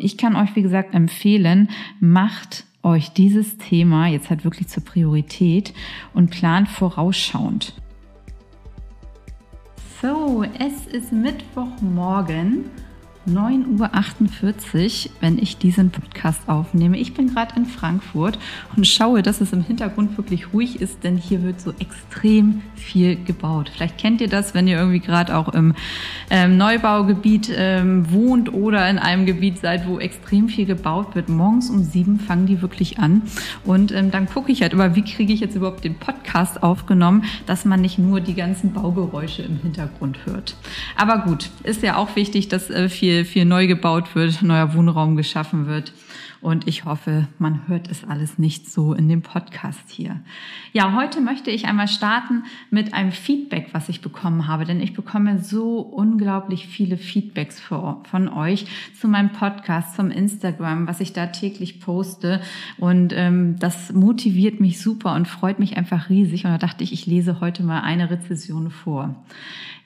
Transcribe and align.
Ich 0.00 0.16
kann 0.16 0.36
euch, 0.36 0.54
wie 0.54 0.62
gesagt, 0.62 0.94
empfehlen, 0.94 1.70
macht 1.98 2.66
euch 2.84 3.10
dieses 3.10 3.58
Thema 3.58 4.06
jetzt 4.06 4.30
halt 4.30 4.44
wirklich 4.44 4.68
zur 4.68 4.84
Priorität 4.84 5.74
und 6.14 6.30
plant 6.30 6.68
vorausschauend. 6.68 7.74
So, 10.00 10.44
es 10.56 10.86
ist 10.86 11.12
Mittwochmorgen 11.12 12.66
9.48 13.28 15.06
Uhr, 15.06 15.12
wenn 15.20 15.38
ich 15.38 15.58
diesen 15.58 15.90
Podcast 15.90 16.48
aufnehme. 16.48 16.98
Ich 16.98 17.14
bin 17.14 17.34
gerade 17.34 17.54
in 17.56 17.66
Frankfurt 17.66 18.38
und 18.76 18.86
schaue, 18.86 19.22
dass 19.22 19.40
es 19.40 19.52
im 19.52 19.62
Hintergrund 19.62 20.16
wirklich 20.16 20.52
ruhig 20.52 20.80
ist, 20.80 21.04
denn 21.04 21.16
hier 21.16 21.42
wird 21.42 21.60
so 21.60 21.72
extrem 21.78 22.62
viel 22.74 23.16
gebaut. 23.16 23.70
Vielleicht 23.74 23.98
kennt 23.98 24.20
ihr 24.20 24.28
das, 24.28 24.54
wenn 24.54 24.66
ihr 24.66 24.78
irgendwie 24.78 25.00
gerade 25.00 25.36
auch 25.36 25.48
im 25.50 25.74
ähm, 26.30 26.56
Neubaugebiet 26.56 27.50
ähm, 27.54 28.10
wohnt 28.10 28.52
oder 28.52 28.88
in 28.88 28.98
einem 28.98 29.26
Gebiet 29.26 29.58
seid, 29.58 29.86
wo 29.86 29.98
extrem 29.98 30.48
viel 30.48 30.66
gebaut 30.66 31.14
wird. 31.14 31.28
Morgens 31.28 31.70
um 31.70 31.82
sieben 31.82 32.20
fangen 32.20 32.46
die 32.46 32.62
wirklich 32.62 32.98
an. 32.98 33.22
Und 33.64 33.92
ähm, 33.92 34.10
dann 34.10 34.26
gucke 34.26 34.50
ich 34.50 34.62
halt 34.62 34.72
immer, 34.72 34.94
wie 34.94 35.02
kriege 35.02 35.32
ich 35.32 35.40
jetzt 35.40 35.54
überhaupt 35.54 35.84
den 35.84 35.96
Podcast 35.96 36.62
aufgenommen, 36.62 37.24
dass 37.46 37.64
man 37.64 37.80
nicht 37.80 37.98
nur 37.98 38.20
die 38.20 38.34
ganzen 38.34 38.72
Baugeräusche 38.72 39.42
im 39.42 39.58
Hintergrund 39.58 40.18
hört. 40.24 40.56
Aber 40.96 41.18
gut, 41.18 41.50
ist 41.64 41.82
ja 41.82 41.96
auch 41.96 42.16
wichtig, 42.16 42.48
dass 42.48 42.70
äh, 42.70 42.88
viel 42.88 43.17
viel, 43.24 43.44
neu 43.44 43.66
gebaut 43.66 44.14
wird, 44.14 44.42
neuer 44.42 44.74
Wohnraum 44.74 45.16
geschaffen 45.16 45.66
wird. 45.66 45.92
Und 46.40 46.68
ich 46.68 46.84
hoffe, 46.84 47.26
man 47.40 47.66
hört 47.66 47.90
es 47.90 48.04
alles 48.04 48.38
nicht 48.38 48.70
so 48.70 48.94
in 48.94 49.08
dem 49.08 49.22
Podcast 49.22 49.90
hier. 49.90 50.20
Ja, 50.72 50.94
heute 50.94 51.20
möchte 51.20 51.50
ich 51.50 51.66
einmal 51.66 51.88
starten 51.88 52.44
mit 52.70 52.94
einem 52.94 53.10
Feedback, 53.10 53.70
was 53.72 53.88
ich 53.88 54.02
bekommen 54.02 54.46
habe, 54.46 54.64
denn 54.64 54.80
ich 54.80 54.92
bekomme 54.92 55.40
so 55.40 55.80
unglaublich 55.80 56.68
viele 56.68 56.96
Feedbacks 56.96 57.60
von 57.60 58.28
euch 58.28 58.66
zu 59.00 59.08
meinem 59.08 59.32
Podcast, 59.32 59.96
zum 59.96 60.12
Instagram, 60.12 60.86
was 60.86 61.00
ich 61.00 61.12
da 61.12 61.26
täglich 61.26 61.80
poste. 61.80 62.40
Und 62.78 63.12
ähm, 63.16 63.56
das 63.58 63.92
motiviert 63.92 64.60
mich 64.60 64.80
super 64.80 65.14
und 65.14 65.26
freut 65.26 65.58
mich 65.58 65.76
einfach 65.76 66.08
riesig. 66.08 66.44
Und 66.44 66.52
da 66.52 66.58
dachte 66.58 66.84
ich, 66.84 66.92
ich 66.92 67.06
lese 67.06 67.40
heute 67.40 67.64
mal 67.64 67.80
eine 67.80 68.10
Rezession 68.10 68.70
vor. 68.70 69.16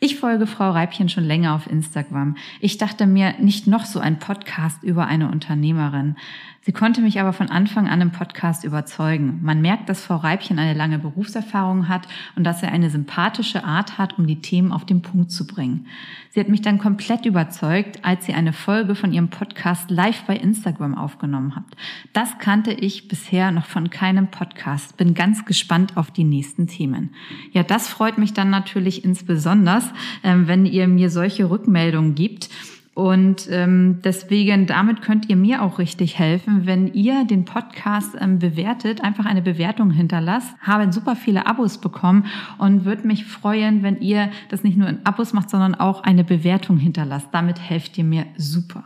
Ich 0.05 0.17
folge 0.17 0.49
Frau 0.49 0.73
Reibchen 0.73 1.09
schon 1.09 1.23
länger 1.23 1.55
auf 1.55 1.71
Instagram. 1.71 2.37
Ich 2.61 2.77
dachte 2.77 3.07
mir, 3.07 3.22
nicht 3.39 3.67
noch 3.67 3.85
so 3.85 4.01
ein 4.01 4.19
Podcast 4.19 4.83
über 4.83 5.07
eine 5.07 5.31
Unternehmerin. 5.31 6.17
Sie 6.65 6.71
konnte 6.71 7.01
mich 7.01 7.21
aber 7.21 7.33
von 7.33 7.51
Anfang 7.51 7.89
an 7.89 8.01
im 8.01 8.13
Podcast 8.13 8.63
überzeugen. 8.63 9.41
Man 9.43 9.61
merkt, 9.61 9.89
dass 9.89 10.05
Frau 10.05 10.15
Reibchen 10.15 10.61
eine 10.61 10.75
lange 10.75 11.01
Berufserfahrung 11.01 11.89
hat 11.89 12.07
und 12.37 12.45
dass 12.45 12.63
er 12.63 12.71
eine 12.71 12.89
sympathische 12.89 13.65
Art 13.65 13.99
hat, 13.99 14.17
um 14.17 14.29
die 14.29 14.41
Themen 14.41 14.71
auf 14.71 14.87
den 14.87 15.03
Punkt 15.03 15.33
zu 15.33 15.45
bringen. 15.45 15.89
Sie 16.31 16.39
hat 16.39 16.49
mich 16.49 16.63
dann 16.63 16.79
komplett 16.79 17.27
überzeugt, 17.27 18.05
als 18.05 18.27
sie 18.27 18.35
eine 18.35 18.53
Folge 18.53 18.95
von 18.95 19.13
ihrem 19.13 19.29
Podcast 19.29 19.91
live 19.91 20.23
bei 20.23 20.37
Instagram 20.37 20.97
aufgenommen 20.97 21.57
hat. 21.57 21.65
Das 22.13 22.39
kannte 22.39 22.73
ich 22.73 23.09
bisher 23.09 23.51
noch 23.51 23.67
von 23.67 23.91
keinem 23.91 24.29
Podcast. 24.29 24.97
Bin 24.97 25.15
ganz 25.15 25.45
gespannt 25.45 25.97
auf 25.97 26.13
die 26.13 26.25
nächsten 26.25 26.69
Themen. 26.69 27.11
Ja, 27.51 27.65
das 27.65 27.89
freut 27.89 28.19
mich 28.19 28.35
dann 28.35 28.51
natürlich 28.51 29.05
insbesondere, 29.05 29.83
ähm, 30.23 30.47
wenn 30.47 30.65
ihr 30.65 30.87
mir 30.87 31.11
solche 31.11 31.51
Rückmeldungen 31.51 32.15
gibt. 32.15 32.51
Und 32.95 33.49
ähm, 33.51 34.01
deswegen, 34.05 34.67
damit 34.67 35.01
könnt 35.01 35.31
ihr 35.31 35.37
mir 35.37 35.63
auch 35.63 35.79
richtig 35.79 36.19
helfen, 36.19 36.67
wenn 36.67 36.93
ihr 36.93 37.25
den 37.25 37.47
Podcast 37.47 38.15
ähm, 38.21 38.39
bewertet, 38.39 39.03
einfach 39.03 39.25
eine 39.25 39.41
Bewertung 39.41 39.91
hinterlasst. 39.91 40.55
Habe 40.61 40.93
super 40.93 41.17
viele 41.17 41.47
Abos 41.47 41.79
bekommen 41.79 42.27
und 42.59 42.85
würde 42.85 43.07
mich 43.07 43.25
freuen, 43.25 43.83
wenn 43.83 44.01
ihr 44.01 44.31
das 44.51 44.63
nicht 44.63 44.77
nur 44.77 44.89
in 44.89 45.07
Abos 45.07 45.33
macht, 45.33 45.49
sondern 45.49 45.75
auch 45.75 46.03
eine 46.03 46.23
Bewertung 46.23 46.77
hinterlasst. 46.77 47.29
Damit 47.33 47.59
helft 47.61 47.97
ihr 47.97 48.05
mir 48.05 48.27
super. 48.37 48.85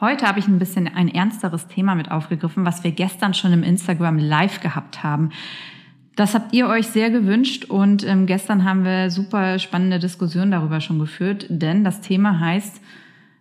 Heute 0.00 0.26
habe 0.26 0.38
ich 0.38 0.48
ein 0.48 0.58
bisschen 0.58 0.88
ein 0.88 1.08
ernsteres 1.08 1.68
Thema 1.68 1.94
mit 1.94 2.10
aufgegriffen, 2.10 2.64
was 2.64 2.84
wir 2.84 2.90
gestern 2.90 3.34
schon 3.34 3.52
im 3.52 3.62
Instagram 3.62 4.18
Live 4.18 4.60
gehabt 4.60 5.02
haben. 5.02 5.30
Das 6.16 6.34
habt 6.34 6.54
ihr 6.54 6.66
euch 6.66 6.86
sehr 6.86 7.10
gewünscht 7.10 7.66
und 7.66 8.02
ähm, 8.04 8.24
gestern 8.24 8.64
haben 8.64 8.84
wir 8.84 9.10
super 9.10 9.58
spannende 9.58 9.98
Diskussionen 9.98 10.50
darüber 10.50 10.80
schon 10.80 10.98
geführt, 10.98 11.46
denn 11.50 11.84
das 11.84 12.00
Thema 12.00 12.40
heißt, 12.40 12.80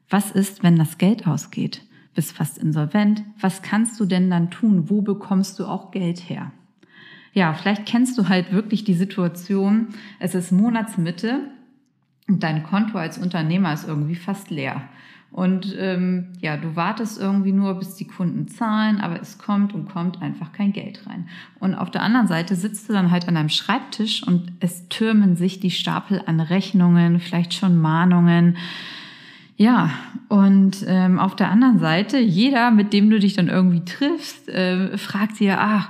was 0.10 0.32
ist, 0.32 0.62
wenn 0.62 0.76
das 0.76 0.98
Geld 0.98 1.26
ausgeht? 1.26 1.82
Bist 2.16 2.34
fast 2.34 2.58
insolvent. 2.58 3.24
Was 3.40 3.62
kannst 3.62 3.98
du 4.00 4.06
denn 4.06 4.30
dann 4.30 4.52
tun? 4.52 4.90
Wo 4.90 5.02
bekommst 5.02 5.58
du 5.58 5.66
auch 5.66 5.92
Geld 5.92 6.30
her? 6.30 6.52
Ja, 7.34 7.54
vielleicht 7.54 7.86
kennst 7.86 8.18
du 8.18 8.28
halt 8.28 8.52
wirklich 8.52 8.84
die 8.84 8.94
Situation, 8.94 9.90
es 10.20 10.36
ist 10.36 10.52
Monatsmitte 10.52 11.40
und 12.28 12.44
dein 12.44 12.64
Konto 12.64 12.98
als 12.98 13.18
Unternehmer 13.18 13.74
ist 13.74 13.88
irgendwie 13.88 14.16
fast 14.16 14.50
leer. 14.50 14.82
Und 15.32 15.76
ähm, 15.78 16.28
ja, 16.40 16.56
du 16.56 16.78
wartest 16.78 17.20
irgendwie 17.20 17.52
nur, 17.52 17.74
bis 17.76 17.96
die 17.96 18.08
Kunden 18.08 18.48
zahlen, 18.48 19.02
aber 19.02 19.20
es 19.20 19.38
kommt 19.38 19.74
und 19.74 19.90
kommt 19.90 20.22
einfach 20.22 20.54
kein 20.54 20.72
Geld 20.72 21.06
rein. 21.08 21.28
Und 21.60 21.76
auf 21.76 21.92
der 21.92 22.04
anderen 22.04 22.28
Seite 22.28 22.56
sitzt 22.56 22.88
du 22.88 22.94
dann 22.94 23.12
halt 23.12 23.28
an 23.28 23.36
einem 23.36 23.50
Schreibtisch 23.50 24.26
und 24.26 24.54
es 24.62 24.88
türmen 24.88 25.36
sich 25.36 25.60
die 25.60 25.72
Stapel 25.72 26.22
an 26.26 26.40
Rechnungen, 26.40 27.20
vielleicht 27.20 27.54
schon 27.54 27.82
Mahnungen. 27.82 28.56
Ja, 29.58 29.92
und 30.30 30.86
ähm, 30.88 31.20
auf 31.20 31.36
der 31.36 31.50
anderen 31.50 31.80
Seite, 31.80 32.18
jeder, 32.18 32.72
mit 32.72 32.94
dem 32.94 33.10
du 33.10 33.20
dich 33.20 33.34
dann 33.34 33.48
irgendwie 33.48 33.84
triffst, 33.86 34.50
äh, 34.50 34.98
fragt 34.98 35.40
dir, 35.40 35.60
ah, 35.60 35.88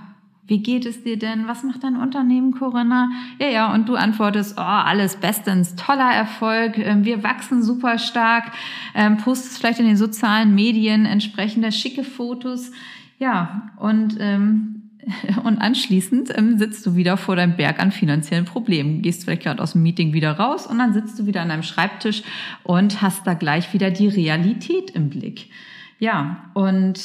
wie 0.48 0.62
geht 0.62 0.86
es 0.86 1.04
dir 1.04 1.18
denn? 1.18 1.48
Was 1.48 1.64
macht 1.64 1.84
dein 1.84 1.96
Unternehmen, 1.96 2.52
Corinna? 2.52 3.10
Ja, 3.40 3.48
ja, 3.48 3.74
und 3.74 3.90
du 3.90 3.96
antwortest, 3.96 4.56
oh, 4.58 4.62
alles 4.62 5.16
bestens, 5.16 5.76
toller 5.76 6.12
Erfolg, 6.12 6.78
ähm, 6.78 7.04
wir 7.04 7.24
wachsen 7.24 7.64
super 7.64 7.98
stark, 7.98 8.52
ähm, 8.94 9.18
postest 9.18 9.58
vielleicht 9.58 9.80
in 9.80 9.88
den 9.88 9.98
sozialen 9.98 10.54
Medien 10.54 11.06
entsprechende 11.06 11.72
schicke 11.72 12.04
Fotos. 12.04 12.72
Ja, 13.18 13.72
und, 13.78 14.18
ähm, 14.20 14.92
und 15.44 15.58
anschließend 15.58 16.38
ähm, 16.38 16.60
sitzt 16.60 16.86
du 16.86 16.96
wieder 16.96 17.18
vor 17.18 17.36
deinem 17.36 17.56
Berg 17.56 17.80
an 17.80 17.92
finanziellen 17.92 18.46
Problemen. 18.46 19.02
Gehst 19.02 19.24
vielleicht 19.24 19.44
gerade 19.44 19.64
aus 19.64 19.72
dem 19.72 19.82
Meeting 19.82 20.14
wieder 20.14 20.34
raus 20.34 20.68
und 20.68 20.78
dann 20.78 20.94
sitzt 20.94 21.18
du 21.18 21.26
wieder 21.26 21.42
an 21.42 21.50
deinem 21.50 21.64
Schreibtisch 21.64 22.22
und 22.64 23.02
hast 23.02 23.26
da 23.26 23.34
gleich 23.34 23.74
wieder 23.74 23.90
die 23.90 24.10
Realität 24.10 24.92
im 24.92 25.10
Blick. 25.10 25.50
Ja, 25.98 26.52
und 26.54 27.00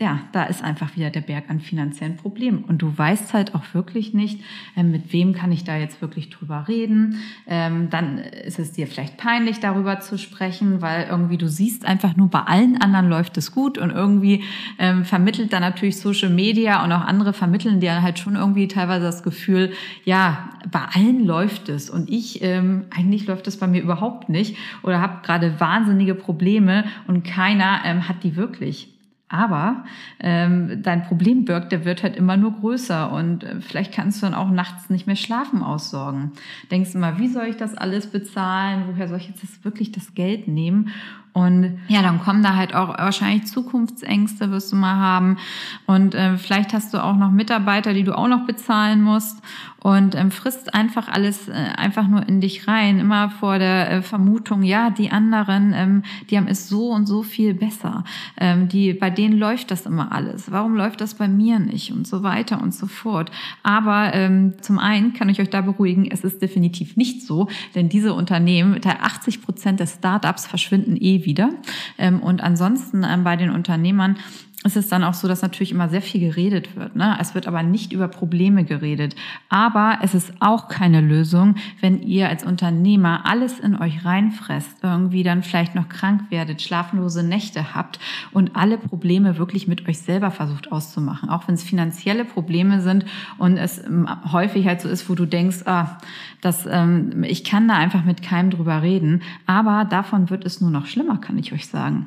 ja, 0.00 0.18
da 0.32 0.42
ist 0.42 0.64
einfach 0.64 0.96
wieder 0.96 1.10
der 1.10 1.20
Berg 1.20 1.44
an 1.48 1.60
finanziellen 1.60 2.16
Problemen. 2.16 2.64
Und 2.64 2.82
du 2.82 2.98
weißt 2.98 3.32
halt 3.32 3.54
auch 3.54 3.62
wirklich 3.74 4.12
nicht, 4.12 4.40
ähm, 4.76 4.90
mit 4.90 5.12
wem 5.12 5.34
kann 5.34 5.52
ich 5.52 5.62
da 5.62 5.76
jetzt 5.76 6.02
wirklich 6.02 6.30
drüber 6.30 6.66
reden. 6.66 7.20
Ähm, 7.46 7.90
dann 7.90 8.18
ist 8.18 8.58
es 8.58 8.72
dir 8.72 8.88
vielleicht 8.88 9.18
peinlich, 9.18 9.60
darüber 9.60 10.00
zu 10.00 10.18
sprechen, 10.18 10.82
weil 10.82 11.06
irgendwie 11.08 11.38
du 11.38 11.48
siehst 11.48 11.84
einfach 11.84 12.16
nur, 12.16 12.28
bei 12.28 12.40
allen 12.40 12.80
anderen 12.82 13.08
läuft 13.08 13.36
es 13.36 13.52
gut 13.52 13.78
und 13.78 13.90
irgendwie 13.90 14.42
ähm, 14.80 15.04
vermittelt 15.04 15.52
dann 15.52 15.62
natürlich 15.62 16.00
Social 16.00 16.30
Media 16.30 16.82
und 16.82 16.90
auch 16.90 17.02
andere 17.02 17.32
vermitteln 17.32 17.78
dir 17.78 18.02
halt 18.02 18.18
schon 18.18 18.34
irgendwie 18.34 18.66
teilweise 18.66 19.04
das 19.04 19.22
Gefühl, 19.22 19.74
ja, 20.04 20.50
bei 20.72 20.80
allen 20.92 21.24
läuft 21.24 21.68
es 21.68 21.88
und 21.88 22.10
ich, 22.10 22.42
eigentlich 22.42 23.26
läuft 23.26 23.46
es 23.46 23.58
bei 23.58 23.66
mir 23.66 23.82
überhaupt 23.82 24.28
nicht 24.28 24.56
oder 24.82 25.00
habe 25.00 25.20
gerade 25.22 25.60
wahnsinnige 25.60 26.14
Probleme 26.14 26.84
und 27.06 27.22
keiner 27.22 27.82
hat 28.08 28.24
die 28.24 28.36
wirklich. 28.36 28.93
Aber 29.28 29.84
ähm, 30.20 30.82
dein 30.82 31.02
Problem 31.04 31.44
birgt, 31.44 31.72
der 31.72 31.84
wird 31.84 32.02
halt 32.02 32.16
immer 32.16 32.36
nur 32.36 32.52
größer 32.52 33.10
und 33.10 33.42
äh, 33.42 33.60
vielleicht 33.60 33.92
kannst 33.92 34.22
du 34.22 34.26
dann 34.26 34.34
auch 34.34 34.50
nachts 34.50 34.90
nicht 34.90 35.06
mehr 35.06 35.16
schlafen 35.16 35.62
aussorgen. 35.62 36.32
Denkst 36.70 36.94
immer, 36.94 37.18
wie 37.18 37.28
soll 37.28 37.46
ich 37.46 37.56
das 37.56 37.74
alles 37.74 38.06
bezahlen? 38.08 38.84
Woher 38.86 39.08
soll 39.08 39.18
ich 39.18 39.28
jetzt 39.28 39.42
das, 39.42 39.64
wirklich 39.64 39.92
das 39.92 40.14
Geld 40.14 40.46
nehmen? 40.46 40.90
Und 41.34 41.80
ja, 41.88 42.00
dann 42.00 42.20
kommen 42.20 42.44
da 42.44 42.54
halt 42.54 42.76
auch 42.76 42.96
wahrscheinlich 42.96 43.46
Zukunftsängste 43.46 44.52
wirst 44.52 44.70
du 44.70 44.76
mal 44.76 44.94
haben. 44.94 45.36
Und 45.84 46.14
äh, 46.14 46.38
vielleicht 46.38 46.72
hast 46.72 46.94
du 46.94 47.02
auch 47.02 47.16
noch 47.16 47.32
Mitarbeiter, 47.32 47.92
die 47.92 48.04
du 48.04 48.16
auch 48.16 48.28
noch 48.28 48.46
bezahlen 48.46 49.02
musst. 49.02 49.42
Und 49.84 50.14
ähm, 50.14 50.30
frisst 50.30 50.72
einfach 50.72 51.08
alles 51.08 51.46
äh, 51.46 51.52
einfach 51.52 52.08
nur 52.08 52.26
in 52.26 52.40
dich 52.40 52.66
rein. 52.66 52.98
Immer 52.98 53.28
vor 53.28 53.58
der 53.58 53.90
äh, 53.90 54.02
Vermutung, 54.02 54.62
ja, 54.62 54.88
die 54.88 55.10
anderen, 55.10 55.74
ähm, 55.76 56.02
die 56.30 56.38
haben 56.38 56.48
es 56.48 56.70
so 56.70 56.88
und 56.88 57.04
so 57.04 57.22
viel 57.22 57.52
besser. 57.52 58.02
Ähm, 58.38 58.66
die, 58.68 58.94
bei 58.94 59.10
denen 59.10 59.38
läuft 59.38 59.70
das 59.70 59.84
immer 59.84 60.10
alles. 60.10 60.50
Warum 60.50 60.74
läuft 60.74 61.02
das 61.02 61.12
bei 61.12 61.28
mir 61.28 61.58
nicht? 61.58 61.92
Und 61.92 62.06
so 62.06 62.22
weiter 62.22 62.62
und 62.62 62.72
so 62.72 62.86
fort. 62.86 63.30
Aber 63.62 64.14
ähm, 64.14 64.54
zum 64.62 64.78
einen 64.78 65.12
kann 65.12 65.28
ich 65.28 65.38
euch 65.38 65.50
da 65.50 65.60
beruhigen, 65.60 66.10
es 66.10 66.24
ist 66.24 66.40
definitiv 66.40 66.96
nicht 66.96 67.20
so, 67.20 67.48
denn 67.74 67.90
diese 67.90 68.14
Unternehmen, 68.14 68.80
80 68.82 69.42
Prozent 69.42 69.80
der 69.80 69.86
Startups 69.86 70.46
verschwinden 70.46 70.96
eh 70.98 71.26
wieder. 71.26 71.50
Ähm, 71.98 72.20
und 72.20 72.42
ansonsten 72.42 73.04
ähm, 73.04 73.22
bei 73.22 73.36
den 73.36 73.50
Unternehmern 73.50 74.16
ist 74.64 74.76
es 74.76 74.88
dann 74.88 75.04
auch 75.04 75.12
so, 75.12 75.28
dass 75.28 75.42
natürlich 75.42 75.72
immer 75.72 75.90
sehr 75.90 76.00
viel 76.00 76.20
geredet 76.22 76.74
wird. 76.74 76.96
Ne? 76.96 77.18
Es 77.20 77.34
wird 77.34 77.46
aber 77.46 77.62
nicht 77.62 77.92
über 77.92 78.08
Probleme 78.08 78.64
geredet. 78.64 79.14
Aber 79.50 79.98
es 80.02 80.14
ist 80.14 80.32
auch 80.40 80.68
keine 80.68 81.02
Lösung, 81.02 81.56
wenn 81.82 82.02
ihr 82.02 82.30
als 82.30 82.44
Unternehmer 82.44 83.26
alles 83.26 83.60
in 83.60 83.76
euch 83.76 84.06
reinfresst, 84.06 84.78
irgendwie 84.82 85.22
dann 85.22 85.42
vielleicht 85.42 85.74
noch 85.74 85.90
krank 85.90 86.30
werdet, 86.30 86.62
schlaflose 86.62 87.22
Nächte 87.22 87.74
habt 87.74 88.00
und 88.32 88.56
alle 88.56 88.78
Probleme 88.78 89.36
wirklich 89.36 89.68
mit 89.68 89.86
euch 89.86 89.98
selber 89.98 90.30
versucht 90.30 90.72
auszumachen. 90.72 91.28
Auch 91.28 91.46
wenn 91.46 91.56
es 91.56 91.62
finanzielle 91.62 92.24
Probleme 92.24 92.80
sind 92.80 93.04
und 93.36 93.58
es 93.58 93.84
ähm, 93.84 94.08
häufig 94.32 94.66
halt 94.66 94.80
so 94.80 94.88
ist, 94.88 95.10
wo 95.10 95.14
du 95.14 95.26
denkst, 95.26 95.66
ah, 95.66 95.98
das, 96.40 96.66
ähm, 96.66 97.22
ich 97.24 97.44
kann 97.44 97.68
da 97.68 97.74
einfach 97.74 98.04
mit 98.04 98.22
keinem 98.22 98.48
drüber 98.48 98.80
reden. 98.80 99.20
Aber 99.44 99.84
davon 99.84 100.30
wird 100.30 100.46
es 100.46 100.62
nur 100.62 100.70
noch 100.70 100.86
schlimmer, 100.86 101.18
kann 101.18 101.36
ich 101.36 101.52
euch 101.52 101.66
sagen. 101.66 102.06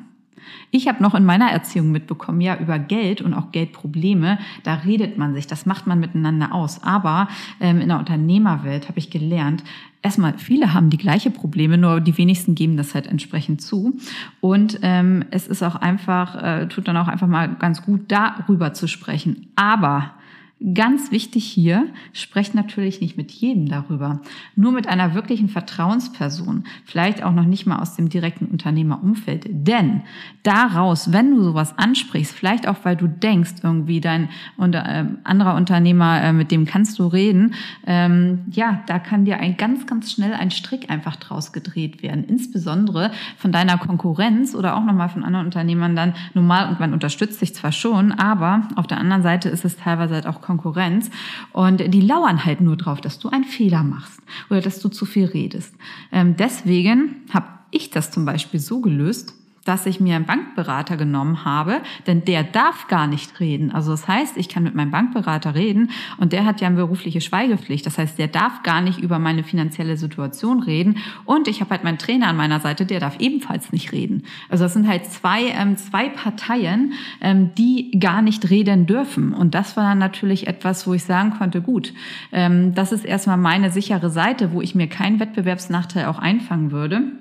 Ich 0.70 0.88
habe 0.88 1.02
noch 1.02 1.14
in 1.14 1.24
meiner 1.24 1.50
Erziehung 1.50 1.90
mitbekommen, 1.90 2.40
ja, 2.40 2.56
über 2.56 2.78
Geld 2.78 3.20
und 3.22 3.34
auch 3.34 3.52
Geldprobleme, 3.52 4.38
da 4.62 4.74
redet 4.74 5.18
man 5.18 5.34
sich, 5.34 5.46
das 5.46 5.66
macht 5.66 5.86
man 5.86 6.00
miteinander 6.00 6.54
aus. 6.54 6.82
Aber 6.82 7.28
ähm, 7.60 7.80
in 7.80 7.88
der 7.88 7.98
Unternehmerwelt 7.98 8.88
habe 8.88 8.98
ich 8.98 9.10
gelernt, 9.10 9.64
erstmal, 10.02 10.38
viele 10.38 10.74
haben 10.74 10.90
die 10.90 10.98
gleiche 10.98 11.30
Probleme, 11.30 11.78
nur 11.78 12.00
die 12.00 12.16
wenigsten 12.16 12.54
geben 12.54 12.76
das 12.76 12.94
halt 12.94 13.06
entsprechend 13.06 13.62
zu. 13.62 13.98
Und 14.40 14.78
ähm, 14.82 15.24
es 15.30 15.46
ist 15.46 15.62
auch 15.62 15.76
einfach, 15.76 16.42
äh, 16.42 16.66
tut 16.68 16.88
dann 16.88 16.96
auch 16.96 17.08
einfach 17.08 17.26
mal 17.26 17.48
ganz 17.54 17.82
gut, 17.82 18.02
darüber 18.08 18.72
zu 18.72 18.86
sprechen. 18.86 19.48
Aber 19.56 20.12
Ganz 20.74 21.12
wichtig 21.12 21.44
hier, 21.44 21.86
sprecht 22.12 22.56
natürlich 22.56 23.00
nicht 23.00 23.16
mit 23.16 23.30
jedem 23.30 23.68
darüber. 23.68 24.22
Nur 24.56 24.72
mit 24.72 24.88
einer 24.88 25.14
wirklichen 25.14 25.48
Vertrauensperson, 25.48 26.64
vielleicht 26.84 27.22
auch 27.22 27.30
noch 27.30 27.44
nicht 27.44 27.64
mal 27.64 27.78
aus 27.78 27.94
dem 27.94 28.08
direkten 28.08 28.46
Unternehmerumfeld. 28.46 29.46
Denn 29.48 30.02
daraus, 30.42 31.12
wenn 31.12 31.36
du 31.36 31.44
sowas 31.44 31.78
ansprichst, 31.78 32.32
vielleicht 32.34 32.66
auch 32.66 32.78
weil 32.82 32.96
du 32.96 33.06
denkst, 33.06 33.54
irgendwie 33.62 34.00
dein 34.00 34.30
unter, 34.56 34.84
äh, 34.84 35.04
anderer 35.22 35.54
Unternehmer, 35.54 36.20
äh, 36.24 36.32
mit 36.32 36.50
dem 36.50 36.64
kannst 36.64 36.98
du 36.98 37.06
reden, 37.06 37.54
ähm, 37.86 38.40
ja, 38.50 38.82
da 38.86 38.98
kann 38.98 39.24
dir 39.24 39.38
ein 39.38 39.56
ganz, 39.56 39.86
ganz 39.86 40.10
schnell 40.10 40.32
ein 40.32 40.50
Strick 40.50 40.90
einfach 40.90 41.14
draus 41.14 41.52
gedreht 41.52 42.02
werden. 42.02 42.24
Insbesondere 42.24 43.12
von 43.36 43.52
deiner 43.52 43.78
Konkurrenz 43.78 44.56
oder 44.56 44.76
auch 44.76 44.84
nochmal 44.84 45.08
von 45.08 45.22
anderen 45.22 45.46
Unternehmern 45.46 45.94
dann 45.94 46.14
normal 46.34 46.68
und 46.68 46.80
man 46.80 46.92
unterstützt 46.92 47.38
sich 47.38 47.54
zwar 47.54 47.70
schon, 47.70 48.10
aber 48.10 48.68
auf 48.74 48.88
der 48.88 48.98
anderen 48.98 49.22
Seite 49.22 49.48
ist 49.50 49.64
es 49.64 49.76
teilweise 49.76 50.14
halt 50.14 50.26
auch 50.26 50.47
Konkurrenz 50.48 51.10
und 51.52 51.92
die 51.92 52.00
lauern 52.00 52.44
halt 52.46 52.62
nur 52.62 52.76
drauf, 52.76 53.02
dass 53.02 53.18
du 53.18 53.28
einen 53.28 53.44
Fehler 53.44 53.84
machst 53.84 54.18
oder 54.48 54.62
dass 54.62 54.80
du 54.80 54.88
zu 54.88 55.04
viel 55.04 55.26
redest. 55.26 55.74
Ähm, 56.10 56.36
deswegen 56.36 57.16
habe 57.34 57.46
ich 57.70 57.90
das 57.90 58.10
zum 58.10 58.24
Beispiel 58.24 58.58
so 58.58 58.80
gelöst, 58.80 59.34
dass 59.68 59.84
ich 59.84 60.00
mir 60.00 60.16
einen 60.16 60.24
Bankberater 60.24 60.96
genommen 60.96 61.44
habe, 61.44 61.82
denn 62.06 62.24
der 62.24 62.42
darf 62.42 62.88
gar 62.88 63.06
nicht 63.06 63.38
reden. 63.38 63.70
Also 63.70 63.90
das 63.90 64.08
heißt, 64.08 64.38
ich 64.38 64.48
kann 64.48 64.62
mit 64.62 64.74
meinem 64.74 64.90
Bankberater 64.90 65.54
reden 65.54 65.90
und 66.16 66.32
der 66.32 66.46
hat 66.46 66.62
ja 66.62 66.68
eine 66.68 66.76
berufliche 66.76 67.20
Schweigepflicht. 67.20 67.84
Das 67.84 67.98
heißt, 67.98 68.18
der 68.18 68.28
darf 68.28 68.62
gar 68.62 68.80
nicht 68.80 68.98
über 68.98 69.18
meine 69.18 69.44
finanzielle 69.44 69.98
Situation 69.98 70.62
reden 70.62 70.96
und 71.26 71.48
ich 71.48 71.60
habe 71.60 71.70
halt 71.70 71.84
meinen 71.84 71.98
Trainer 71.98 72.28
an 72.28 72.36
meiner 72.36 72.60
Seite, 72.60 72.86
der 72.86 72.98
darf 72.98 73.18
ebenfalls 73.18 73.70
nicht 73.70 73.92
reden. 73.92 74.22
Also 74.48 74.64
das 74.64 74.72
sind 74.72 74.88
halt 74.88 75.04
zwei, 75.04 75.48
ähm, 75.48 75.76
zwei 75.76 76.08
Parteien, 76.08 76.94
ähm, 77.20 77.50
die 77.56 77.90
gar 77.98 78.22
nicht 78.22 78.48
reden 78.48 78.86
dürfen. 78.86 79.34
Und 79.34 79.54
das 79.54 79.76
war 79.76 79.84
dann 79.84 79.98
natürlich 79.98 80.46
etwas, 80.46 80.86
wo 80.86 80.94
ich 80.94 81.04
sagen 81.04 81.34
konnte, 81.38 81.60
gut, 81.60 81.92
ähm, 82.32 82.74
das 82.74 82.92
ist 82.92 83.04
erstmal 83.04 83.36
meine 83.36 83.70
sichere 83.70 84.08
Seite, 84.08 84.52
wo 84.52 84.62
ich 84.62 84.74
mir 84.74 84.86
keinen 84.86 85.20
Wettbewerbsnachteil 85.20 86.06
auch 86.06 86.18
einfangen 86.18 86.70
würde. 86.70 87.12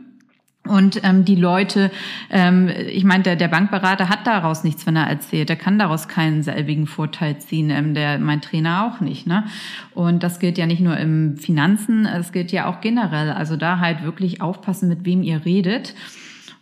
Und 0.68 1.02
ähm, 1.04 1.26
die 1.26 1.36
Leute, 1.36 1.92
ähm, 2.30 2.70
ich 2.70 3.04
meine, 3.04 3.24
der, 3.24 3.36
der 3.36 3.48
Bankberater 3.48 4.10
hat 4.10 4.28
daraus 4.28 4.64
nichts, 4.64 4.86
wenn 4.86 4.96
er 4.96 5.08
erzählt. 5.08 5.50
Er 5.50 5.56
kann 5.56 5.80
daraus 5.80 6.08
keinen 6.08 6.44
selbigen 6.44 6.88
Vorteil 6.88 7.38
ziehen. 7.40 7.70
Ähm, 7.70 7.94
der, 7.94 8.20
mein 8.20 8.42
Trainer 8.42 8.86
auch 8.86 9.02
nicht. 9.02 9.28
Ne? 9.28 9.46
Und 9.94 10.24
das 10.24 10.40
gilt 10.40 10.58
ja 10.58 10.66
nicht 10.66 10.82
nur 10.82 10.98
im 10.98 11.38
Finanzen, 11.38 12.06
es 12.06 12.32
gilt 12.32 12.52
ja 12.52 12.68
auch 12.68 12.82
generell. 12.82 13.32
Also 13.32 13.58
da 13.58 13.80
halt 13.80 14.04
wirklich 14.04 14.42
aufpassen, 14.42 14.90
mit 14.90 15.06
wem 15.06 15.24
ihr 15.24 15.46
redet 15.46 15.96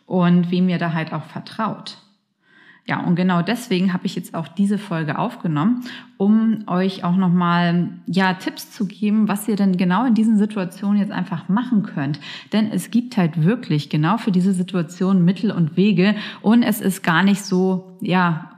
und 0.06 0.52
wem 0.52 0.70
ihr 0.70 0.78
da 0.78 0.94
halt 0.94 1.14
auch 1.14 1.26
vertraut. 1.26 1.98
Ja, 2.88 3.00
und 3.04 3.16
genau 3.16 3.42
deswegen 3.42 3.94
habe 3.94 4.06
ich 4.06 4.16
jetzt 4.16 4.36
auch 4.36 4.48
diese 4.48 4.78
Folge 4.78 5.18
aufgenommen, 5.18 5.84
um 6.18 6.66
euch 6.68 7.04
auch 7.04 7.16
nochmal 7.16 7.90
ja, 8.06 8.36
Tipps 8.36 8.72
zu 8.72 8.86
geben, 8.86 9.28
was 9.28 9.48
ihr 9.48 9.56
denn 9.56 9.76
genau 9.76 10.06
in 10.06 10.14
diesen 10.14 10.38
Situationen 10.38 11.00
jetzt 11.00 11.12
einfach 11.12 11.50
machen 11.50 11.82
könnt. 11.82 12.20
Denn 12.54 12.70
es 12.72 12.92
gibt 12.92 13.18
halt 13.18 13.44
wirklich 13.44 13.90
genau 13.90 14.18
für 14.18 14.32
diese 14.32 14.54
Situation 14.54 15.26
Mittel 15.26 15.50
und 15.50 15.78
Wege 15.78 16.16
und 16.44 16.62
es 16.62 16.80
ist 16.80 17.02
gar 17.02 17.24
nicht 17.24 17.44
so, 17.44 17.98
ja, 18.02 18.52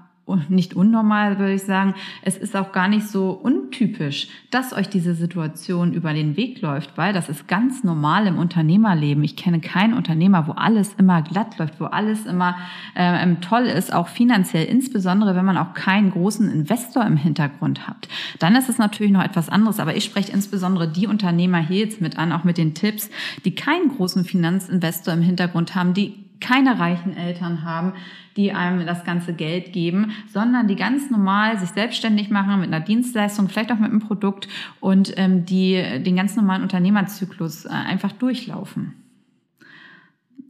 nicht 0.49 0.73
unnormal, 0.75 1.39
würde 1.39 1.53
ich 1.53 1.63
sagen. 1.63 1.95
Es 2.21 2.37
ist 2.37 2.55
auch 2.55 2.71
gar 2.71 2.87
nicht 2.87 3.07
so 3.07 3.31
untypisch, 3.31 4.27
dass 4.51 4.73
euch 4.73 4.89
diese 4.89 5.13
Situation 5.13 5.93
über 5.93 6.13
den 6.13 6.35
Weg 6.35 6.61
läuft, 6.61 6.97
weil 6.97 7.13
das 7.13 7.29
ist 7.29 7.47
ganz 7.47 7.83
normal 7.83 8.27
im 8.27 8.37
Unternehmerleben. 8.37 9.23
Ich 9.23 9.37
kenne 9.37 9.61
keinen 9.61 9.93
Unternehmer, 9.93 10.47
wo 10.47 10.51
alles 10.51 10.93
immer 10.97 11.21
glatt 11.21 11.57
läuft, 11.57 11.79
wo 11.79 11.85
alles 11.85 12.25
immer 12.25 12.57
äh, 12.95 13.23
ähm, 13.23 13.41
toll 13.41 13.63
ist, 13.63 13.93
auch 13.93 14.09
finanziell, 14.09 14.65
insbesondere 14.65 15.35
wenn 15.35 15.45
man 15.45 15.57
auch 15.57 15.73
keinen 15.73 16.11
großen 16.11 16.51
Investor 16.51 17.05
im 17.05 17.17
Hintergrund 17.17 17.87
hat. 17.87 18.07
Dann 18.39 18.55
ist 18.55 18.69
es 18.69 18.77
natürlich 18.77 19.13
noch 19.13 19.23
etwas 19.23 19.49
anderes, 19.49 19.79
aber 19.79 19.95
ich 19.95 20.03
spreche 20.03 20.31
insbesondere 20.31 20.87
die 20.89 21.07
Unternehmer 21.07 21.59
hier 21.59 21.85
jetzt 21.85 22.01
mit 22.01 22.17
an, 22.17 22.31
auch 22.31 22.43
mit 22.43 22.57
den 22.57 22.73
Tipps, 22.73 23.09
die 23.45 23.55
keinen 23.55 23.89
großen 23.95 24.25
Finanzinvestor 24.25 25.13
im 25.13 25.21
Hintergrund 25.21 25.73
haben, 25.75 25.93
die 25.93 26.26
keine 26.39 26.79
reichen 26.79 27.15
Eltern 27.15 27.63
haben, 27.63 27.93
die 28.35 28.53
einem 28.53 28.85
das 28.85 29.03
ganze 29.03 29.33
Geld 29.33 29.73
geben, 29.73 30.11
sondern 30.31 30.67
die 30.67 30.75
ganz 30.75 31.09
normal 31.09 31.57
sich 31.57 31.69
selbstständig 31.69 32.29
machen 32.29 32.59
mit 32.59 32.67
einer 32.73 32.83
Dienstleistung, 32.83 33.49
vielleicht 33.49 33.71
auch 33.71 33.79
mit 33.79 33.89
einem 33.89 33.99
Produkt 33.99 34.47
und 34.79 35.13
ähm, 35.17 35.45
die 35.45 35.73
den 36.03 36.15
ganz 36.15 36.35
normalen 36.35 36.61
Unternehmerzyklus 36.61 37.65
äh, 37.65 37.69
einfach 37.69 38.11
durchlaufen. 38.11 38.93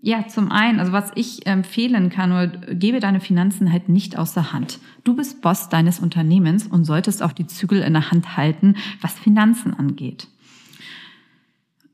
Ja, 0.02 0.28
zum 0.28 0.52
einen, 0.52 0.80
also 0.80 0.92
was 0.92 1.12
ich 1.16 1.48
empfehlen 1.48 2.10
kann, 2.10 2.30
nur 2.30 2.48
gebe 2.48 3.00
deine 3.00 3.20
Finanzen 3.20 3.72
halt 3.72 3.90
nicht 3.90 4.18
außer 4.18 4.54
Hand. 4.54 4.80
Du 5.04 5.16
bist 5.16 5.42
Boss 5.42 5.70
deines 5.70 6.00
Unternehmens 6.00 6.68
und 6.68 6.86
solltest 6.86 7.24
auch 7.24 7.32
die 7.32 7.48
Zügel 7.48 7.82
in 7.82 7.94
der 7.94 8.12
Hand 8.12 8.38
halten, 8.38 8.76
was 9.02 9.14
Finanzen 9.14 9.74
angeht 9.74 10.28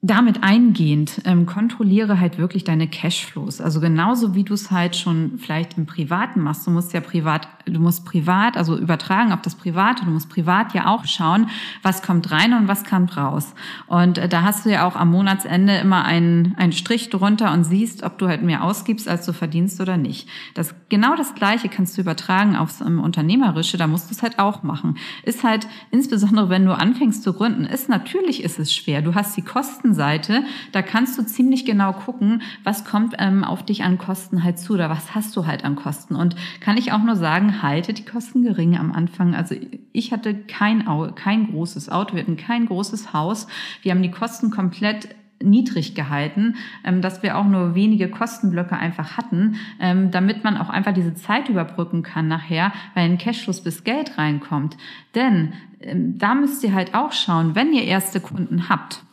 damit 0.06 0.44
eingehend 0.44 1.22
ähm, 1.24 1.46
kontrolliere 1.46 2.20
halt 2.20 2.38
wirklich 2.38 2.66
deine 2.66 2.90
Cashflows. 2.90 3.62
Also 3.62 3.80
genauso 3.80 4.36
wie 4.36 4.44
du 4.44 4.54
es 4.54 4.70
halt 4.70 4.98
schon 4.98 5.38
vielleicht 5.38 5.78
im 5.78 5.86
Privaten 5.86 6.42
machst. 6.42 6.68
Du 6.68 6.72
musst 6.72 6.92
ja 6.92 7.00
privat, 7.00 7.48
du 7.66 7.80
musst 7.80 8.04
privat, 8.04 8.58
also 8.58 8.78
übertragen 8.78 9.32
auf 9.32 9.42
das 9.42 9.56
Private. 9.56 10.04
Du 10.04 10.12
musst 10.12 10.30
privat 10.30 10.74
ja 10.74 10.88
auch 10.88 11.06
schauen, 11.06 11.48
was 11.84 12.02
kommt 12.02 12.32
rein 12.32 12.54
und 12.54 12.68
was 12.68 12.84
kommt 12.84 13.16
raus. 13.16 13.54
Und 13.88 14.18
äh, 14.18 14.28
da 14.28 14.42
hast 14.42 14.66
du 14.66 14.72
ja 14.72 14.86
auch 14.86 14.98
am 14.98 15.10
Monatsende 15.10 15.78
immer 15.78 16.04
einen, 16.04 16.54
einen 16.58 16.74
Strich 16.74 17.10
drunter 17.10 17.54
und 17.54 17.64
siehst, 17.64 18.04
ob 18.04 18.18
du 18.18 18.28
halt 18.28 18.44
mehr 18.44 18.66
ausgibst, 18.66 19.08
als 19.08 19.26
du 19.26 19.32
verdienst 19.32 19.80
oder 19.80 19.96
nicht. 19.96 20.28
Das 20.54 20.76
genau 20.90 21.16
das 21.16 21.34
Gleiche 21.34 21.70
kannst 21.70 21.98
du 21.98 22.02
übertragen 22.02 22.58
aufs 22.58 22.82
um, 22.82 23.00
Unternehmerische. 23.00 23.78
Da 23.78 23.88
musst 23.88 24.10
du 24.10 24.16
es 24.16 24.22
halt 24.22 24.38
auch 24.38 24.64
machen. 24.64 24.98
Ist 25.24 25.46
halt 25.46 25.66
insbesondere, 25.92 26.50
wenn 26.50 26.66
du 26.66 26.78
anfängst 26.78 27.24
zu 27.24 27.32
gründen, 27.32 27.64
ist 27.64 27.88
natürlich 27.88 28.44
ist 28.44 28.60
es 28.60 28.74
schwer. 28.74 29.02
Du 29.02 29.16
hast 29.16 29.38
die 29.38 29.42
Kosten 29.42 29.93
Kostenseite, 29.94 30.44
da 30.72 30.82
kannst 30.82 31.18
du 31.18 31.24
ziemlich 31.24 31.66
genau 31.66 31.94
gucken, 31.94 32.42
was 32.64 32.84
kommt 32.84 33.16
ähm, 33.20 33.44
auf 33.44 33.64
dich 33.64 33.84
an 33.84 33.98
Kosten 33.98 34.44
halt 34.44 34.58
zu 34.58 34.74
oder 34.74 34.90
was 34.90 35.14
hast 35.14 35.36
du 35.36 35.46
halt 35.46 35.64
an 35.64 35.76
Kosten. 35.76 36.16
Und 36.16 36.36
kann 36.60 36.78
ich 36.78 36.92
auch 36.92 37.04
nur 37.04 37.16
sagen, 37.16 37.62
halte 37.62 37.94
die 37.94 38.06
Kosten 38.06 38.44
gering 38.44 38.78
am 38.78 38.92
Anfang. 38.92 39.36
Also 39.36 39.56
ich 39.92 40.12
hatte 40.12 40.34
kein, 40.34 40.86
kein 41.16 41.52
großes 41.52 41.90
Auto, 41.90 42.16
wir 42.16 42.24
hatten 42.24 42.38
kein 42.38 42.66
großes 42.66 43.14
Haus. 43.14 43.48
Wir 43.82 43.92
haben 43.92 44.02
die 44.02 44.12
Kosten 44.12 44.50
komplett 44.50 45.10
niedrig 45.42 45.94
gehalten, 45.94 46.56
ähm, 46.84 47.02
dass 47.02 47.22
wir 47.22 47.38
auch 47.38 47.46
nur 47.46 47.76
wenige 47.76 48.10
Kostenblöcke 48.10 48.78
einfach 48.78 49.18
hatten, 49.18 49.56
ähm, 49.80 50.10
damit 50.10 50.44
man 50.44 50.58
auch 50.58 50.70
einfach 50.70 50.94
diese 50.94 51.16
Zeit 51.16 51.50
überbrücken 51.50 52.02
kann 52.02 52.28
nachher, 52.28 52.72
weil 52.94 53.06
ein 53.06 53.18
Cashfluss 53.18 53.62
bis 53.62 53.84
Geld 53.84 54.18
reinkommt. 54.18 54.78
Denn 55.16 55.54
ähm, 55.82 56.18
da 56.18 56.34
müsst 56.34 56.64
ihr 56.64 56.74
halt 56.74 56.96
auch 56.96 57.12
schauen, 57.12 57.56
wenn 57.56 57.74
ihr 57.74 57.84
erste 57.84 58.22
Kunden 58.22 58.70
habt, 58.70 59.04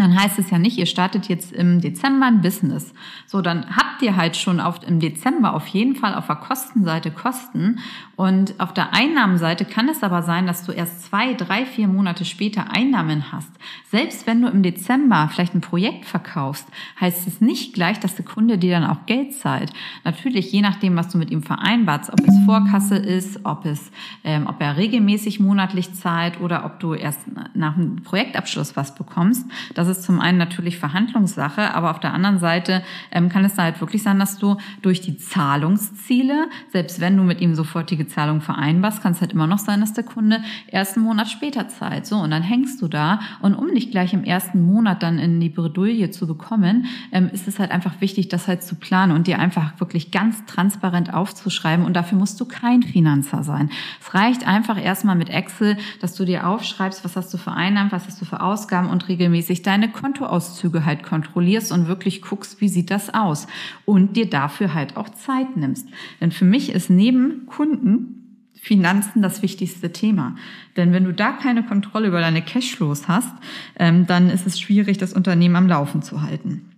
dann 0.00 0.18
heißt 0.18 0.38
es 0.38 0.50
ja 0.50 0.58
nicht, 0.58 0.78
ihr 0.78 0.86
startet 0.86 1.28
jetzt 1.28 1.52
im 1.52 1.80
Dezember 1.80 2.26
ein 2.26 2.40
Business. 2.40 2.92
So, 3.26 3.40
dann 3.40 3.76
habt 3.76 4.02
ihr 4.02 4.16
halt 4.16 4.36
schon 4.36 4.60
auf, 4.60 4.80
im 4.86 5.00
Dezember 5.00 5.54
auf 5.54 5.66
jeden 5.68 5.96
Fall 5.96 6.14
auf 6.14 6.26
der 6.26 6.36
Kostenseite 6.36 7.10
Kosten. 7.10 7.78
Und 8.16 8.58
auf 8.60 8.74
der 8.74 8.92
Einnahmenseite 8.94 9.64
kann 9.64 9.88
es 9.88 10.02
aber 10.02 10.22
sein, 10.22 10.46
dass 10.46 10.64
du 10.64 10.72
erst 10.72 11.04
zwei, 11.04 11.34
drei, 11.34 11.64
vier 11.64 11.88
Monate 11.88 12.24
später 12.24 12.72
Einnahmen 12.72 13.32
hast. 13.32 13.50
Selbst 13.90 14.26
wenn 14.26 14.42
du 14.42 14.48
im 14.48 14.62
Dezember 14.62 15.28
vielleicht 15.32 15.54
ein 15.54 15.60
Projekt 15.60 16.04
verkaufst, 16.04 16.66
heißt 17.00 17.26
es 17.26 17.40
nicht 17.40 17.74
gleich, 17.74 17.98
dass 18.00 18.16
der 18.16 18.24
Kunde 18.24 18.58
dir 18.58 18.78
dann 18.78 18.88
auch 18.88 19.06
Geld 19.06 19.34
zahlt. 19.34 19.72
Natürlich, 20.04 20.52
je 20.52 20.60
nachdem, 20.60 20.96
was 20.96 21.08
du 21.08 21.18
mit 21.18 21.30
ihm 21.30 21.42
vereinbarst, 21.42 22.12
ob 22.12 22.20
es 22.20 22.34
Vorkasse 22.46 22.96
ist, 22.96 23.44
ob 23.44 23.64
es, 23.66 23.90
ähm, 24.24 24.46
ob 24.46 24.60
er 24.60 24.76
regelmäßig 24.76 25.40
monatlich 25.40 25.92
zahlt 25.94 26.40
oder 26.40 26.64
ob 26.64 26.80
du 26.80 26.94
erst 26.94 27.20
nach 27.54 27.74
dem 27.74 28.02
Projektabschluss 28.02 28.76
was 28.76 28.94
bekommst. 28.94 29.46
Das 29.74 29.88
ist 29.90 30.04
zum 30.04 30.20
einen 30.20 30.38
natürlich 30.38 30.78
Verhandlungssache, 30.78 31.74
aber 31.74 31.90
auf 31.90 32.00
der 32.00 32.14
anderen 32.14 32.38
Seite 32.38 32.82
ähm, 33.10 33.28
kann 33.28 33.44
es 33.44 33.54
da 33.54 33.64
halt 33.64 33.80
wirklich 33.80 34.02
sein, 34.02 34.18
dass 34.18 34.38
du 34.38 34.56
durch 34.82 35.00
die 35.00 35.16
Zahlungsziele, 35.18 36.48
selbst 36.72 37.00
wenn 37.00 37.16
du 37.16 37.22
mit 37.22 37.40
ihm 37.40 37.54
sofortige 37.54 38.06
Zahlung 38.06 38.40
vereinbarst, 38.40 39.02
kann 39.02 39.12
es 39.12 39.20
halt 39.20 39.32
immer 39.32 39.46
noch 39.46 39.58
sein, 39.58 39.80
dass 39.80 39.92
der 39.92 40.04
Kunde 40.04 40.42
erst 40.68 40.96
einen 40.96 41.04
Monat 41.04 41.28
später 41.28 41.68
zahlt. 41.68 42.06
So, 42.06 42.16
und 42.16 42.30
dann 42.30 42.42
hängst 42.42 42.80
du 42.80 42.88
da. 42.88 43.20
Und 43.40 43.54
um 43.54 43.74
dich 43.74 43.90
gleich 43.90 44.12
im 44.14 44.24
ersten 44.24 44.64
Monat 44.64 45.02
dann 45.02 45.18
in 45.18 45.40
die 45.40 45.48
Bredouille 45.48 46.10
zu 46.10 46.26
bekommen, 46.26 46.86
ähm, 47.12 47.30
ist 47.32 47.48
es 47.48 47.58
halt 47.58 47.70
einfach 47.70 48.00
wichtig, 48.00 48.28
das 48.28 48.48
halt 48.48 48.62
zu 48.62 48.74
planen 48.74 49.12
und 49.12 49.26
dir 49.26 49.38
einfach 49.38 49.78
wirklich 49.80 50.10
ganz 50.10 50.44
transparent 50.46 51.12
aufzuschreiben. 51.12 51.84
Und 51.84 51.94
dafür 51.94 52.18
musst 52.18 52.40
du 52.40 52.44
kein 52.44 52.82
Finanzer 52.82 53.42
sein. 53.42 53.70
Es 54.00 54.14
reicht 54.14 54.46
einfach 54.46 54.82
erstmal 54.82 55.16
mit 55.16 55.30
Excel, 55.30 55.76
dass 56.00 56.14
du 56.14 56.24
dir 56.24 56.46
aufschreibst, 56.46 57.04
was 57.04 57.16
hast 57.16 57.32
du 57.34 57.38
für 57.38 57.52
Einnahmen, 57.52 57.92
was 57.92 58.06
hast 58.06 58.20
du 58.20 58.24
für 58.24 58.40
Ausgaben 58.40 58.88
und 58.88 59.08
regelmäßig 59.08 59.62
dein 59.62 59.79
deine 59.80 59.92
Kontoauszüge 59.92 60.84
halt 60.84 61.02
kontrollierst 61.02 61.72
und 61.72 61.88
wirklich 61.88 62.20
guckst, 62.22 62.60
wie 62.60 62.68
sieht 62.68 62.90
das 62.90 63.12
aus 63.12 63.46
und 63.86 64.16
dir 64.16 64.28
dafür 64.28 64.74
halt 64.74 64.96
auch 64.96 65.08
Zeit 65.08 65.56
nimmst. 65.56 65.88
Denn 66.20 66.32
für 66.32 66.44
mich 66.44 66.72
ist 66.72 66.90
neben 66.90 67.46
Kunden 67.46 68.16
Finanzen 68.60 69.22
das 69.22 69.40
wichtigste 69.40 69.90
Thema. 69.90 70.36
Denn 70.76 70.92
wenn 70.92 71.04
du 71.04 71.14
da 71.14 71.32
keine 71.32 71.62
Kontrolle 71.62 72.08
über 72.08 72.20
deine 72.20 72.42
Cashflows 72.42 73.08
hast, 73.08 73.32
ähm, 73.78 74.06
dann 74.06 74.28
ist 74.28 74.46
es 74.46 74.60
schwierig, 74.60 74.98
das 74.98 75.14
Unternehmen 75.14 75.56
am 75.56 75.66
Laufen 75.66 76.02
zu 76.02 76.20
halten. 76.20 76.69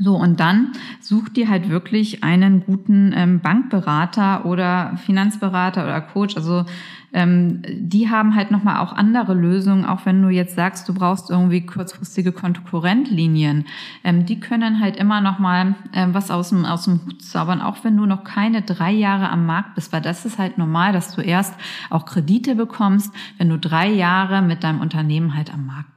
So, 0.00 0.16
und 0.16 0.40
dann 0.40 0.72
such 1.00 1.28
dir 1.28 1.48
halt 1.48 1.68
wirklich 1.68 2.24
einen 2.24 2.64
guten 2.64 3.12
ähm, 3.14 3.40
Bankberater 3.40 4.44
oder 4.44 4.96
Finanzberater 4.96 5.84
oder 5.84 6.00
Coach. 6.00 6.36
Also 6.36 6.64
ähm, 7.12 7.62
die 7.70 8.10
haben 8.10 8.34
halt 8.34 8.50
nochmal 8.50 8.80
auch 8.80 8.92
andere 8.92 9.34
Lösungen, 9.34 9.84
auch 9.84 10.04
wenn 10.04 10.20
du 10.20 10.30
jetzt 10.30 10.56
sagst, 10.56 10.88
du 10.88 10.94
brauchst 10.94 11.30
irgendwie 11.30 11.64
kurzfristige 11.64 12.32
Konkurrentlinien. 12.32 13.66
Ähm, 14.02 14.26
die 14.26 14.40
können 14.40 14.80
halt 14.80 14.96
immer 14.96 15.20
nochmal 15.20 15.76
ähm, 15.92 16.12
was 16.12 16.32
aus 16.32 16.48
dem, 16.48 16.64
aus 16.64 16.86
dem 16.86 17.00
Hut 17.06 17.22
zaubern, 17.22 17.60
auch 17.60 17.84
wenn 17.84 17.96
du 17.96 18.04
noch 18.04 18.24
keine 18.24 18.62
drei 18.62 18.90
Jahre 18.90 19.30
am 19.30 19.46
Markt 19.46 19.76
bist, 19.76 19.92
weil 19.92 20.02
das 20.02 20.26
ist 20.26 20.38
halt 20.38 20.58
normal, 20.58 20.92
dass 20.92 21.14
du 21.14 21.20
erst 21.20 21.54
auch 21.88 22.04
Kredite 22.04 22.56
bekommst, 22.56 23.14
wenn 23.38 23.48
du 23.48 23.58
drei 23.60 23.88
Jahre 23.92 24.42
mit 24.42 24.64
deinem 24.64 24.80
Unternehmen 24.80 25.36
halt 25.36 25.54
am 25.54 25.66
Markt 25.66 25.93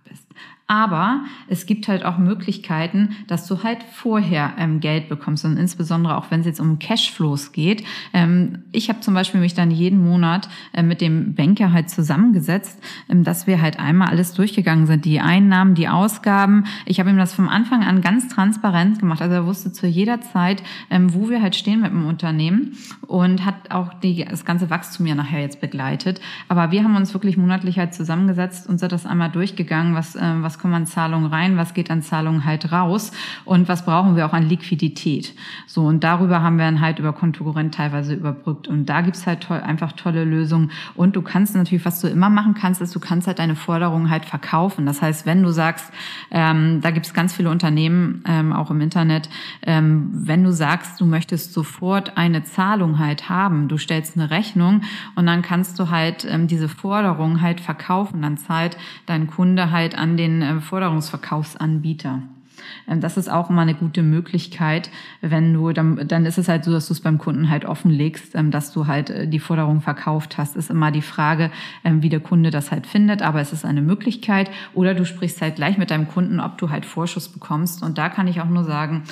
aber 0.68 1.22
es 1.48 1.66
gibt 1.66 1.88
halt 1.88 2.04
auch 2.04 2.18
Möglichkeiten, 2.18 3.16
dass 3.28 3.48
du 3.48 3.64
halt 3.64 3.84
vorher 3.84 4.54
ähm, 4.58 4.82
Geld 4.82 5.08
bekommst 5.08 5.46
und 5.46 5.56
insbesondere 5.56 6.18
auch 6.18 6.30
wenn 6.30 6.42
es 6.42 6.46
jetzt 6.46 6.60
um 6.60 6.78
Cashflows 6.78 7.54
geht. 7.54 7.86
Ähm, 8.14 8.64
ich 8.74 8.90
habe 8.90 9.00
zum 9.00 9.14
Beispiel 9.14 9.40
mich 9.40 9.54
dann 9.54 9.72
jeden 9.72 10.04
Monat 10.04 10.50
äh, 10.74 10.84
mit 10.84 11.00
dem 11.00 11.36
Banker 11.36 11.72
halt 11.72 11.90
zusammengesetzt, 11.90 12.84
ähm, 13.10 13.24
dass 13.24 13.48
wir 13.48 13.62
halt 13.62 13.80
einmal 13.80 14.10
alles 14.10 14.34
durchgegangen 14.34 14.88
sind, 14.88 15.06
die 15.06 15.22
Einnahmen, 15.22 15.74
die 15.74 15.88
Ausgaben. 15.88 16.66
Ich 16.86 17.00
habe 17.00 17.10
ihm 17.10 17.18
das 17.18 17.34
vom 17.34 17.48
Anfang 17.48 17.86
an 17.86 18.02
ganz 18.02 18.28
transparent 18.28 19.00
gemacht. 19.00 19.22
Also 19.22 19.36
er 19.36 19.46
wusste 19.46 19.72
zu 19.72 19.88
jeder 19.88 20.20
Zeit, 20.20 20.62
ähm, 20.90 21.14
wo 21.14 21.30
wir 21.30 21.42
halt 21.42 21.56
stehen 21.56 21.80
mit 21.82 21.92
dem 21.92 22.06
Unternehmen 22.06 22.78
und 23.08 23.46
hat 23.46 23.72
auch 23.72 23.94
die, 23.94 24.26
das 24.26 24.44
ganze 24.44 24.70
Wachstum 24.70 25.06
ja 25.06 25.16
nachher 25.16 25.40
jetzt 25.40 25.62
begleitet. 25.62 26.20
Aber 26.50 26.72
wir 26.72 26.84
haben 26.84 26.98
uns 26.98 27.14
wirklich 27.14 27.38
monatlich 27.38 27.80
halt 27.80 27.94
zusammengesetzt 27.94 28.68
und 28.68 28.80
sind 28.80 28.92
das 28.92 29.06
einmal 29.06 29.32
durchgegangen, 29.32 29.96
was, 29.96 30.18
äh, 30.18 30.22
was 30.42 30.57
kommen 30.58 30.74
an 30.74 30.86
Zahlungen 30.86 31.28
rein, 31.28 31.58
was 31.58 31.74
geht 31.74 31.92
an 31.92 32.02
Zahlungen 32.02 32.46
halt 32.46 32.72
raus 32.72 33.12
und 33.46 33.68
was 33.68 33.86
brauchen 33.86 34.16
wir 34.16 34.26
auch 34.26 34.34
an 34.34 34.48
Liquidität. 34.48 35.34
So, 35.66 35.86
und 35.86 36.04
darüber 36.04 36.42
haben 36.42 36.58
wir 36.58 36.66
dann 36.66 36.82
halt 36.82 37.00
über 37.00 37.14
Kontokorrent 37.14 37.74
teilweise 37.74 38.14
überbrückt. 38.14 38.68
Und 38.68 38.88
da 38.88 39.02
gibt's 39.02 39.26
halt 39.28 39.42
toll, 39.42 39.60
einfach 39.60 39.94
tolle 39.94 40.24
Lösungen. 40.24 40.72
Und 40.96 41.16
du 41.16 41.22
kannst 41.22 41.56
natürlich, 41.56 41.86
was 41.86 42.02
du 42.02 42.08
immer 42.08 42.30
machen 42.30 42.54
kannst, 42.54 42.82
ist, 42.82 42.96
du 42.96 43.00
kannst 43.00 43.28
halt 43.28 43.40
deine 43.40 43.56
Forderungen 43.56 44.10
halt 44.10 44.26
verkaufen. 44.26 44.86
Das 44.86 45.02
heißt, 45.02 45.26
wenn 45.26 45.44
du 45.44 45.52
sagst, 45.52 45.92
ähm, 46.32 46.82
da 46.82 46.92
gibt's 46.92 47.14
ganz 47.14 47.34
viele 47.34 47.50
Unternehmen, 47.50 48.24
ähm, 48.28 48.54
auch 48.54 48.72
im 48.72 48.82
Internet, 48.82 49.30
ähm, 49.64 50.10
wenn 50.14 50.44
du 50.44 50.52
sagst, 50.52 51.00
du 51.00 51.06
möchtest 51.06 51.54
sofort 51.54 52.18
eine 52.18 52.44
Zahlung 52.44 53.00
halt 53.00 53.30
haben, 53.30 53.68
du 53.68 53.78
stellst 53.78 54.18
eine 54.18 54.30
Rechnung 54.30 54.82
und 55.16 55.26
dann 55.26 55.42
kannst 55.42 55.80
du 55.80 55.90
halt 55.90 56.26
ähm, 56.30 56.48
diese 56.48 56.70
Forderung 56.70 57.42
halt 57.42 57.62
verkaufen. 57.62 58.22
Dann 58.22 58.38
zahlt 58.38 58.78
dein 59.06 59.28
Kunde 59.28 59.72
halt 59.72 59.98
an 59.98 60.18
den 60.18 60.42
Forderungsverkaufsanbieter. 60.62 62.22
Ähm, 62.88 63.02
das 63.02 63.18
ist 63.18 63.30
auch 63.30 63.50
immer 63.50 63.62
eine 63.62 63.76
gute 63.76 64.04
Möglichkeit, 64.04 64.90
wenn 65.22 65.54
du, 65.54 65.72
dann, 65.72 66.08
dann 66.08 66.26
ist 66.26 66.38
es 66.38 66.48
halt 66.48 66.64
so, 66.64 66.72
dass 66.72 66.88
du 66.88 66.94
es 66.94 67.02
beim 67.02 67.18
Kunden 67.18 67.50
halt 67.50 67.66
offenlegst, 67.66 68.36
ähm, 68.36 68.52
dass 68.52 68.72
du 68.72 68.88
halt 68.88 69.10
äh, 69.10 69.28
die 69.28 69.40
Forderung 69.40 69.82
verkauft 69.82 70.38
hast. 70.38 70.56
Ist 70.56 70.70
immer 70.70 70.92
die 70.92 71.02
Frage, 71.02 71.52
ähm, 71.84 72.02
wie 72.02 72.10
der 72.10 72.20
Kunde 72.20 72.52
das 72.52 72.72
halt 72.72 72.88
findet, 72.88 73.22
aber 73.22 73.42
es 73.42 73.54
ist 73.54 73.66
eine 73.66 73.82
Möglichkeit. 73.82 74.50
Oder 74.74 74.94
du 74.94 75.06
sprichst 75.06 75.42
halt 75.42 75.56
gleich 75.56 75.78
mit 75.78 75.92
deinem 75.92 76.08
Kunden, 76.08 76.40
ob 76.40 76.58
du 76.58 76.70
halt 76.70 76.86
Vorschuss 76.86 77.30
bekommst. 77.30 77.84
Und 77.84 77.98
da 77.98 78.10
kann 78.10 78.28
ich 78.28 78.42
auch 78.42 78.50
nur 78.50 78.64
sagen, 78.64 79.04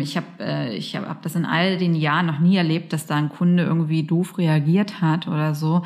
ich 0.00 0.16
habe 0.16 0.26
äh, 0.40 0.74
ich 0.76 0.96
hab, 0.96 1.22
das 1.22 1.34
in 1.34 1.44
all 1.44 1.78
den 1.78 1.94
Jahren 1.94 2.26
noch 2.26 2.38
nie 2.38 2.56
erlebt, 2.56 2.92
dass 2.92 3.06
da 3.06 3.16
ein 3.16 3.28
Kunde 3.28 3.64
irgendwie 3.64 4.02
doof 4.02 4.38
reagiert 4.38 5.00
hat 5.00 5.28
oder 5.28 5.54
so 5.54 5.82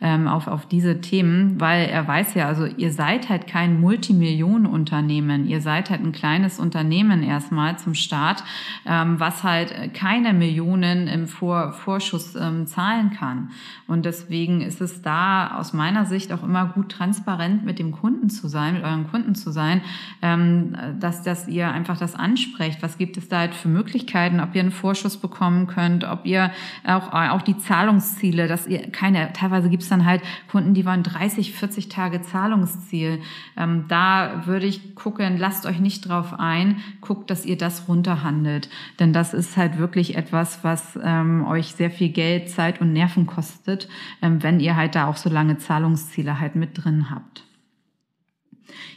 auf, 0.00 0.46
auf 0.46 0.66
diese 0.66 1.00
Themen, 1.00 1.60
weil 1.60 1.88
er 1.88 2.06
weiß 2.06 2.34
ja, 2.34 2.46
also 2.46 2.66
ihr 2.66 2.92
seid 2.92 3.28
halt 3.28 3.48
kein 3.48 3.80
Multimillionenunternehmen, 3.80 5.48
ihr 5.48 5.60
seid 5.60 5.90
halt 5.90 6.02
ein 6.02 6.12
kleines 6.12 6.47
Unternehmen 6.58 7.22
erstmal 7.22 7.78
zum 7.78 7.94
Start, 7.94 8.44
ähm, 8.86 9.18
was 9.20 9.42
halt 9.42 9.94
keine 9.94 10.32
Millionen 10.32 11.08
im 11.08 11.26
Vor 11.26 11.72
Vorschuss 11.72 12.34
ähm, 12.36 12.66
zahlen 12.66 13.10
kann. 13.10 13.50
Und 13.86 14.04
deswegen 14.04 14.60
ist 14.60 14.80
es 14.80 15.02
da 15.02 15.56
aus 15.56 15.72
meiner 15.72 16.04
Sicht 16.04 16.32
auch 16.32 16.42
immer 16.42 16.66
gut 16.66 16.90
transparent 16.92 17.64
mit 17.64 17.78
dem 17.78 17.92
Kunden 17.92 18.30
zu 18.30 18.48
sein, 18.48 18.74
mit 18.74 18.84
euren 18.84 19.10
Kunden 19.10 19.34
zu 19.34 19.50
sein, 19.50 19.80
ähm, 20.22 20.76
dass, 21.00 21.22
dass 21.22 21.48
ihr 21.48 21.70
einfach 21.70 21.98
das 21.98 22.14
ansprecht. 22.14 22.82
Was 22.82 22.98
gibt 22.98 23.16
es 23.16 23.28
da 23.28 23.38
halt 23.38 23.54
für 23.54 23.68
Möglichkeiten, 23.68 24.40
ob 24.40 24.54
ihr 24.54 24.60
einen 24.60 24.70
Vorschuss 24.70 25.16
bekommen 25.16 25.66
könnt, 25.66 26.04
ob 26.04 26.26
ihr 26.26 26.50
auch, 26.84 27.12
auch 27.12 27.42
die 27.42 27.58
Zahlungsziele, 27.58 28.46
dass 28.46 28.66
ihr 28.66 28.90
keine, 28.90 29.32
teilweise 29.32 29.70
gibt 29.70 29.82
es 29.82 29.88
dann 29.88 30.04
halt 30.04 30.22
Kunden, 30.50 30.74
die 30.74 30.84
waren 30.84 31.02
30, 31.02 31.52
40 31.52 31.88
Tage 31.88 32.22
Zahlungsziel. 32.22 33.20
Ähm, 33.56 33.86
da 33.88 34.46
würde 34.46 34.66
ich 34.66 34.94
gucken, 34.94 35.38
lasst 35.38 35.66
euch 35.66 35.80
nicht 35.80 36.08
drauf 36.08 36.37
ein 36.38 36.82
guckt, 37.00 37.30
dass 37.30 37.44
ihr 37.44 37.56
das 37.56 37.88
runterhandelt. 37.88 38.68
Denn 38.98 39.12
das 39.12 39.34
ist 39.34 39.56
halt 39.56 39.78
wirklich 39.78 40.16
etwas, 40.16 40.64
was 40.64 40.98
ähm, 41.02 41.46
euch 41.46 41.68
sehr 41.68 41.90
viel 41.90 42.10
Geld, 42.10 42.50
Zeit 42.50 42.80
und 42.80 42.92
Nerven 42.92 43.26
kostet, 43.26 43.88
ähm, 44.22 44.42
wenn 44.42 44.60
ihr 44.60 44.76
halt 44.76 44.94
da 44.94 45.06
auch 45.06 45.16
so 45.16 45.30
lange 45.30 45.58
Zahlungsziele 45.58 46.40
halt 46.40 46.56
mit 46.56 46.70
drin 46.82 47.10
habt. 47.10 47.44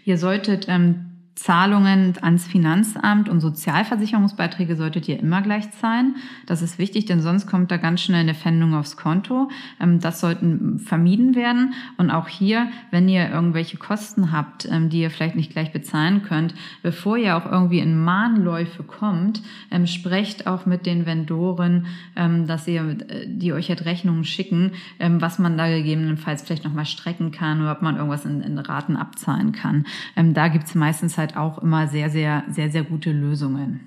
Ihr 0.06 0.18
solltet 0.18 0.66
ähm, 0.68 1.11
Zahlungen 1.42 2.14
ans 2.22 2.46
Finanzamt 2.46 3.28
und 3.28 3.40
Sozialversicherungsbeiträge 3.40 4.76
solltet 4.76 5.08
ihr 5.08 5.20
immer 5.20 5.42
gleich 5.42 5.72
zahlen. 5.72 6.18
Das 6.46 6.62
ist 6.62 6.78
wichtig, 6.78 7.06
denn 7.06 7.20
sonst 7.20 7.48
kommt 7.48 7.72
da 7.72 7.78
ganz 7.78 8.02
schnell 8.02 8.20
eine 8.20 8.36
Pfändung 8.36 8.76
aufs 8.76 8.96
Konto. 8.96 9.50
Ähm, 9.80 10.00
das 10.00 10.20
sollten 10.20 10.78
vermieden 10.78 11.34
werden. 11.34 11.74
Und 11.98 12.12
auch 12.12 12.28
hier, 12.28 12.68
wenn 12.92 13.10
ihr 13.10 13.28
irgendwelche 13.30 13.78
Kosten 13.78 14.32
habt, 14.32 14.68
ähm, 14.72 14.90
die 14.90 15.02
ihr 15.02 15.10
vielleicht 15.10 15.36
nicht 15.36 15.52
gleich 15.52 15.74
bezahlen 15.74 16.22
könnt, 16.22 16.54
bevor 16.84 17.18
ihr 17.18 17.36
auch 17.36 17.52
irgendwie 17.52 17.80
in 17.80 18.04
Mahnläufe 18.04 18.84
kommt, 18.84 19.42
ähm, 19.72 19.88
sprecht 19.88 20.46
auch 20.46 20.68
mit 20.68 20.86
den 20.86 21.08
Vendoren, 21.08 21.88
dass 22.14 22.68
ihr, 22.68 22.84
äh, 22.84 23.26
die 23.28 23.54
euch 23.54 23.70
halt 23.70 23.86
Rechnungen 23.86 24.26
schicken, 24.26 24.74
was 25.00 25.40
man 25.40 25.58
da 25.58 25.68
gegebenenfalls 25.68 26.44
vielleicht 26.44 26.66
nochmal 26.66 26.86
strecken 26.86 27.32
kann 27.32 27.62
oder 27.62 27.72
ob 27.72 27.82
man 27.82 27.96
irgendwas 27.96 28.26
in, 28.26 28.42
in 28.42 28.58
Raten 28.60 28.96
abzahlen 28.96 29.54
kann. 29.54 29.86
Da 30.16 30.48
gibt's 30.50 30.76
meistens 30.76 31.18
halt 31.18 31.31
auch 31.38 31.60
immer 31.60 31.88
sehr, 31.88 32.10
sehr, 32.10 32.44
sehr, 32.50 32.70
sehr 32.72 32.84
gute 32.84 33.12
Lösungen. 33.12 33.82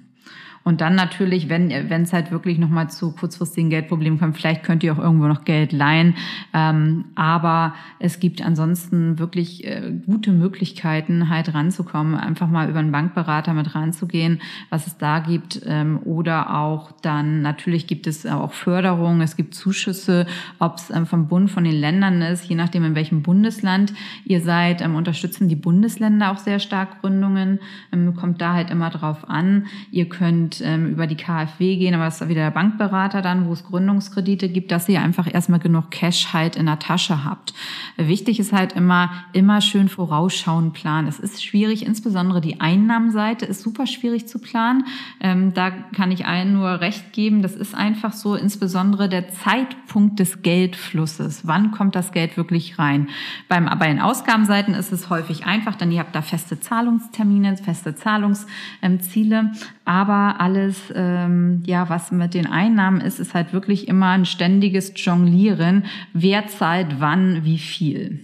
Und 0.65 0.81
dann 0.81 0.95
natürlich, 0.95 1.49
wenn 1.51 1.69
wenn 1.69 2.03
es 2.03 2.13
halt 2.13 2.31
wirklich 2.31 2.59
nochmal 2.59 2.89
zu 2.89 3.13
kurzfristigen 3.13 3.69
Geldproblemen 3.69 4.19
kommt, 4.19 4.37
vielleicht 4.37 4.65
könnt 4.65 4.83
ihr 4.83 4.93
auch 4.95 4.99
irgendwo 4.99 5.27
noch 5.27 5.45
Geld 5.45 5.73
leihen. 5.73 6.15
Ähm, 6.55 7.05
aber 7.15 7.75
es 7.99 8.19
gibt 8.19 8.43
ansonsten 8.43 9.19
wirklich 9.19 9.67
äh, 9.67 9.93
gute 10.07 10.33
Möglichkeiten, 10.33 11.29
halt 11.29 11.53
ranzukommen, 11.53 12.15
einfach 12.15 12.49
mal 12.49 12.71
über 12.71 12.79
einen 12.79 12.93
Bankberater 12.93 13.53
mit 13.53 13.75
ranzugehen, 13.75 14.41
was 14.71 14.87
es 14.87 14.97
da 14.97 15.19
gibt. 15.19 15.61
Ähm, 15.67 16.01
oder 16.05 16.57
auch 16.59 16.93
dann, 17.03 17.43
natürlich 17.43 17.87
gibt 17.87 18.07
es 18.07 18.25
auch 18.25 18.53
Förderungen, 18.53 19.21
es 19.21 19.37
gibt 19.37 19.55
Zuschüsse, 19.55 20.27
ob 20.59 20.79
es 20.79 20.91
ähm, 20.91 21.07
vom 21.07 21.29
Bund, 21.29 21.51
von 21.51 21.65
den 21.65 21.79
Ländern 21.79 22.23
ist, 22.23 22.45
je 22.45 22.57
nachdem, 22.57 22.85
in 22.85 22.95
welchem 22.95 23.23
Bundesland 23.23 23.93
ihr 24.25 24.41
seid, 24.41 24.81
ähm, 24.81 24.95
unterstützen 24.95 25.49
die 25.49 25.57
Bundesländer 25.57 26.33
auch 26.33 26.39
sehr 26.39 26.59
stark 26.59 27.03
Gründungen. 27.03 27.61
Ähm, 27.93 28.15
kommt 28.15 28.41
da 28.41 28.55
halt 28.55 28.71
immer 28.71 28.89
drauf 28.89 29.29
an. 29.29 29.67
Ihr 29.91 30.09
könnt 30.09 30.54
ähm, 30.61 30.87
über 30.87 31.07
die 31.07 31.17
KfW 31.17 31.77
gehen, 31.77 31.95
aber 31.95 32.05
das 32.05 32.21
ist 32.21 32.29
wieder 32.29 32.43
der 32.43 32.51
Bankberater 32.51 33.23
dann, 33.23 33.47
wo 33.47 33.53
es 33.53 33.65
Gründungskredite 33.65 34.49
gibt, 34.49 34.71
dass 34.71 34.89
ihr 34.89 35.01
einfach 35.01 35.33
erstmal 35.33 35.61
genug 35.61 35.91
Cash 35.91 36.33
halt 36.33 36.57
in 36.57 36.67
der 36.67 36.79
Tasche 36.79 37.25
habt. 37.25 37.55
Wichtig 37.97 38.41
ist 38.41 38.53
halt 38.53 38.73
immer, 38.73 39.11
immer 39.33 39.61
schön 39.61 39.89
vorausschauen, 39.89 40.73
planen. 40.73 41.09
Es 41.09 41.19
ist 41.19 41.45
schwierig, 41.45 41.87
insbesondere 41.87 42.41
die 42.41 42.61
Einnahmenseite 42.61 43.47
ist 43.47 43.63
super 43.63 43.87
schwierig 43.87 44.29
zu 44.29 44.39
planen. 44.39 44.85
Ähm, 45.21 45.55
da 45.55 45.71
kann 45.71 46.11
ich 46.11 46.27
allen 46.27 46.55
nur 46.55 46.81
recht 46.81 47.13
geben. 47.13 47.43
Das 47.43 47.55
ist 47.55 47.75
einfach 47.75 48.13
so, 48.13 48.35
insbesondere 48.35 49.09
der 49.09 49.29
Zeitpunkt 49.31 50.19
des 50.19 50.43
Geldflusses. 50.43 51.47
Wann 51.47 51.71
kommt 51.71 51.95
das 51.95 52.13
Geld 52.13 52.37
wirklich 52.37 52.79
rein? 52.79 53.09
Beim, 53.49 53.69
bei 53.79 53.87
den 53.87 54.01
Ausgabenseiten 54.01 54.75
ist 54.75 54.93
es 54.93 55.11
häufig 55.11 55.47
einfach, 55.47 55.75
denn 55.75 55.93
ihr 55.93 56.01
habt 56.01 56.15
da 56.15 56.23
feste 56.23 56.61
Zahlungstermine, 56.61 57.57
feste 57.57 57.95
Zahlungsziele. 57.95 59.53
Aber 59.85 60.41
alles, 60.45 60.93
ähm, 60.95 61.63
ja, 61.65 61.89
was 61.89 62.13
mit 62.13 62.35
den 62.35 62.47
Einnahmen 62.47 63.01
ist, 63.01 63.19
ist 63.19 63.33
halt 63.33 63.55
wirklich 63.55 63.89
immer 63.89 64.11
ein 64.11 64.27
ständiges 64.27 64.93
Jonglieren. 64.95 65.85
Wer 66.13 66.49
zahlt 66.49 67.01
wann 67.01 67.47
wie 67.47 67.59
viel? 67.59 68.21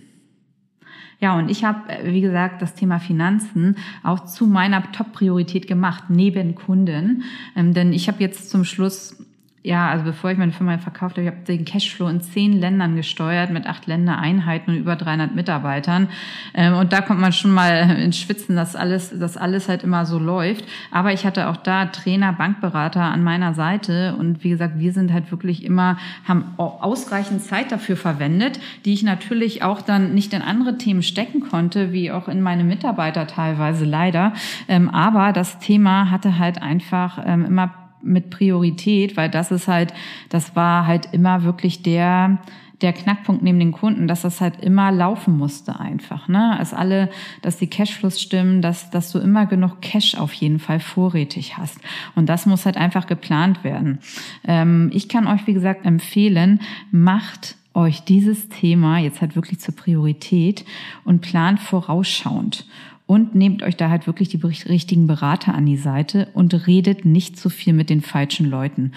Ja, 1.18 1.38
und 1.38 1.50
ich 1.50 1.64
habe, 1.64 1.88
äh, 1.88 2.12
wie 2.12 2.20
gesagt, 2.20 2.60
das 2.60 2.74
Thema 2.74 2.98
Finanzen 2.98 3.76
auch 4.02 4.26
zu 4.26 4.46
meiner 4.46 4.92
Top-Priorität 4.92 5.66
gemacht, 5.66 6.04
neben 6.08 6.54
Kunden. 6.54 7.22
Ähm, 7.56 7.72
denn 7.72 7.94
ich 7.94 8.06
habe 8.08 8.20
jetzt 8.20 8.50
zum 8.50 8.64
Schluss 8.64 9.16
ja, 9.62 9.90
also 9.90 10.04
bevor 10.04 10.30
ich 10.30 10.38
meine 10.38 10.52
Firma 10.52 10.78
verkauft 10.78 11.16
habe, 11.16 11.22
ich 11.22 11.26
habe 11.26 11.44
den 11.46 11.66
Cashflow 11.66 12.08
in 12.08 12.22
zehn 12.22 12.58
Ländern 12.58 12.96
gesteuert 12.96 13.50
mit 13.50 13.66
acht 13.66 13.86
Ländereinheiten 13.86 14.72
und 14.72 14.80
über 14.80 14.96
300 14.96 15.34
Mitarbeitern. 15.34 16.08
Ähm, 16.54 16.74
und 16.74 16.94
da 16.94 17.02
kommt 17.02 17.20
man 17.20 17.34
schon 17.34 17.50
mal 17.50 17.90
ins 18.00 18.18
Schwitzen, 18.18 18.56
dass 18.56 18.74
alles, 18.74 19.10
dass 19.18 19.36
alles 19.36 19.68
halt 19.68 19.82
immer 19.82 20.06
so 20.06 20.18
läuft. 20.18 20.64
Aber 20.90 21.12
ich 21.12 21.26
hatte 21.26 21.48
auch 21.48 21.58
da 21.58 21.86
Trainer, 21.86 22.32
Bankberater 22.32 23.02
an 23.02 23.22
meiner 23.22 23.52
Seite. 23.52 24.16
Und 24.18 24.42
wie 24.44 24.48
gesagt, 24.48 24.78
wir 24.78 24.94
sind 24.94 25.12
halt 25.12 25.30
wirklich 25.30 25.62
immer, 25.62 25.98
haben 26.26 26.54
ausreichend 26.56 27.42
Zeit 27.42 27.70
dafür 27.70 27.98
verwendet, 27.98 28.60
die 28.86 28.94
ich 28.94 29.02
natürlich 29.02 29.62
auch 29.62 29.82
dann 29.82 30.14
nicht 30.14 30.32
in 30.32 30.40
andere 30.40 30.78
Themen 30.78 31.02
stecken 31.02 31.40
konnte, 31.40 31.92
wie 31.92 32.10
auch 32.10 32.28
in 32.28 32.40
meine 32.40 32.64
Mitarbeiter 32.64 33.26
teilweise 33.26 33.84
leider. 33.84 34.32
Ähm, 34.68 34.88
aber 34.88 35.34
das 35.34 35.58
Thema 35.58 36.10
hatte 36.10 36.38
halt 36.38 36.62
einfach 36.62 37.22
ähm, 37.26 37.44
immer 37.44 37.79
mit 38.02 38.30
Priorität, 38.30 39.16
weil 39.16 39.28
das 39.30 39.50
ist 39.50 39.68
halt, 39.68 39.92
das 40.28 40.56
war 40.56 40.86
halt 40.86 41.08
immer 41.12 41.44
wirklich 41.44 41.82
der, 41.82 42.38
der 42.80 42.92
Knackpunkt 42.92 43.42
neben 43.42 43.58
den 43.58 43.72
Kunden, 43.72 44.08
dass 44.08 44.22
das 44.22 44.40
halt 44.40 44.60
immer 44.62 44.90
laufen 44.90 45.36
musste 45.36 45.78
einfach, 45.78 46.28
ne? 46.28 46.56
Dass 46.58 46.72
alle, 46.72 47.10
dass 47.42 47.58
die 47.58 47.66
Cashflows 47.66 48.20
stimmen, 48.20 48.62
dass, 48.62 48.90
dass 48.90 49.12
du 49.12 49.18
immer 49.18 49.46
genug 49.46 49.82
Cash 49.82 50.14
auf 50.14 50.32
jeden 50.32 50.58
Fall 50.58 50.80
vorrätig 50.80 51.58
hast. 51.58 51.78
Und 52.14 52.28
das 52.28 52.46
muss 52.46 52.64
halt 52.64 52.76
einfach 52.76 53.06
geplant 53.06 53.64
werden. 53.64 53.98
Ähm, 54.44 54.90
ich 54.94 55.08
kann 55.08 55.26
euch, 55.26 55.46
wie 55.46 55.54
gesagt, 55.54 55.84
empfehlen, 55.84 56.60
macht 56.90 57.56
euch 57.74 58.02
dieses 58.02 58.48
Thema 58.48 58.98
jetzt 58.98 59.20
halt 59.20 59.36
wirklich 59.36 59.60
zur 59.60 59.76
Priorität 59.76 60.64
und 61.04 61.20
plant 61.20 61.60
vorausschauend 61.60 62.66
und 63.10 63.34
nehmt 63.34 63.64
euch 63.64 63.76
da 63.76 63.90
halt 63.90 64.06
wirklich 64.06 64.28
die 64.28 64.36
richtigen 64.36 65.08
Berater 65.08 65.52
an 65.52 65.66
die 65.66 65.76
Seite 65.76 66.28
und 66.32 66.68
redet 66.68 67.04
nicht 67.04 67.36
zu 67.36 67.50
viel 67.50 67.72
mit 67.72 67.90
den 67.90 68.02
falschen 68.02 68.48
Leuten. 68.48 68.92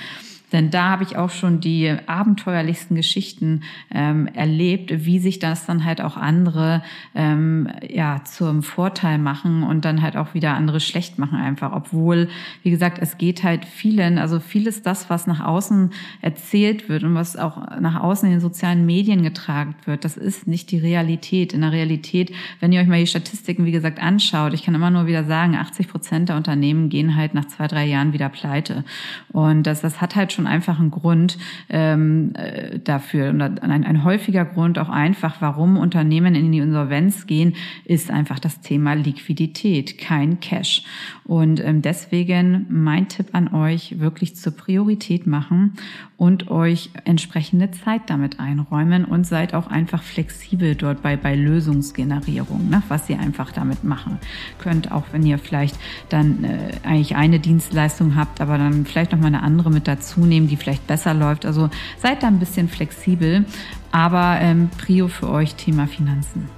Denn 0.54 0.70
da 0.70 0.92
habe 0.92 1.04
ich 1.04 1.18
auch 1.18 1.32
schon 1.32 1.60
die 1.60 1.92
abenteuerlichsten 2.06 2.96
Geschichten 2.96 3.64
ähm, 3.92 4.28
erlebt, 4.28 5.06
wie 5.06 5.20
sich 5.20 5.40
das 5.40 5.66
dann 5.66 5.84
halt 5.84 6.00
auch 6.00 6.16
andere 6.16 6.84
ähm, 7.16 7.68
ja 7.90 8.24
zum 8.24 8.62
Vorteil 8.62 9.18
machen 9.18 9.64
und 9.64 9.84
dann 9.84 10.04
halt 10.04 10.16
auch 10.16 10.36
wieder 10.36 10.54
andere 10.54 10.80
schlecht 10.80 11.18
machen 11.18 11.40
einfach. 11.40 11.74
Obwohl, 11.74 12.30
wie 12.62 12.70
gesagt, 12.70 13.00
es 13.02 13.18
geht 13.18 13.44
halt 13.44 13.66
vielen, 13.66 14.20
also 14.20 14.40
vieles 14.40 14.84
das, 14.84 15.10
was 15.10 15.26
nach 15.26 15.44
außen 15.44 15.92
erzählt 16.22 16.88
wird 16.88 17.04
und 17.04 17.16
was 17.16 17.36
auch 17.36 17.58
nach 17.80 18.00
außen 18.02 18.28
in 18.28 18.36
den 18.36 18.42
sozialen 18.42 18.86
Medien 18.86 19.24
getragen 19.24 19.76
wird, 19.86 20.06
das 20.06 20.18
ist 20.18 20.46
nicht 20.48 20.70
die 20.70 20.78
Realität. 20.78 21.54
In 21.54 21.62
der 21.62 21.72
Realität, 21.72 22.32
wenn 22.60 22.72
ihr 22.72 22.80
euch 22.80 22.88
mal 22.88 23.00
die 23.00 23.08
Statistiken, 23.08 23.66
wie 23.66 23.72
gesagt, 23.72 24.00
anschaut, 24.00 24.54
ich 24.54 24.64
kann 24.64 24.76
immer 24.76 24.92
nur 24.92 25.08
wieder 25.08 25.24
sagen, 25.24 25.56
80 25.56 25.88
Prozent 25.88 26.30
der 26.30 26.36
Unternehmen 26.36 26.90
gehen 26.90 27.16
halt 27.16 27.34
nach 27.34 27.46
zwei, 27.46 27.68
drei 27.68 27.86
Jahren 27.86 28.14
wieder 28.14 28.30
pleite. 28.30 28.84
Und 29.32 29.64
das, 29.64 29.82
das 29.82 30.00
hat 30.00 30.16
halt 30.16 30.32
schon 30.32 30.43
schon 30.44 30.48
einfach 30.48 30.80
ein 30.80 30.92
Grund 30.92 31.38
ähm, 31.70 32.34
äh, 32.36 32.80
dafür. 32.80 33.30
Und 33.30 33.42
ein, 33.42 33.84
ein 33.84 34.04
häufiger 34.04 34.46
Grund 34.46 34.78
auch 34.78 34.90
einfach, 34.90 35.38
warum 35.40 35.78
Unternehmen 35.78 36.36
in 36.36 36.52
die 36.52 36.60
Insolvenz 36.60 37.28
gehen, 37.28 37.54
ist 37.86 38.12
einfach 38.12 38.40
das 38.40 38.62
Thema 38.62 38.94
Liquidität, 38.94 39.98
kein 39.98 40.40
Cash. 40.40 40.84
Und 41.26 41.64
ähm, 41.64 41.82
deswegen 41.82 42.66
mein 42.70 43.08
Tipp 43.08 43.28
an 43.32 43.54
euch, 43.54 44.00
wirklich 44.00 44.36
zur 44.36 44.56
Priorität 44.56 45.26
machen 45.26 45.74
und 46.18 46.50
euch 46.50 46.90
entsprechende 47.06 47.72
Zeit 47.72 48.04
damit 48.08 48.40
einräumen 48.40 49.06
und 49.06 49.26
seid 49.26 49.54
auch 49.54 49.68
einfach 49.68 50.04
flexibel 50.04 50.76
dort 50.76 51.02
bei, 51.02 51.18
bei 51.18 51.36
Lösungsgenerierung, 51.36 52.70
ne, 52.70 52.84
was 52.88 53.10
ihr 53.10 53.20
einfach 53.20 53.52
damit 53.52 53.84
machen 53.84 54.20
könnt, 54.60 54.92
auch 54.92 55.04
wenn 55.12 55.26
ihr 55.26 55.38
vielleicht 55.38 55.78
dann 56.10 56.44
äh, 56.44 56.72
eigentlich 56.84 57.16
eine 57.16 57.40
Dienstleistung 57.40 58.16
habt, 58.16 58.42
aber 58.42 58.58
dann 58.58 58.86
vielleicht 58.86 59.12
noch 59.12 59.20
mal 59.20 59.28
eine 59.28 59.44
andere 59.44 59.70
mit 59.70 59.88
dazu 59.88 60.26
nehmen, 60.34 60.48
die 60.48 60.58
vielleicht 60.58 60.88
besser 60.88 61.14
läuft. 61.14 61.46
Also 61.46 61.70
seid 62.02 62.24
da 62.24 62.28
ein 62.28 62.40
bisschen 62.40 62.68
flexibel, 62.68 63.46
aber 63.92 64.40
ähm, 64.42 64.70
Prio 64.78 65.08
für 65.08 65.30
euch 65.30 65.56
Thema 65.56 65.88
Finanzen. 65.88 66.50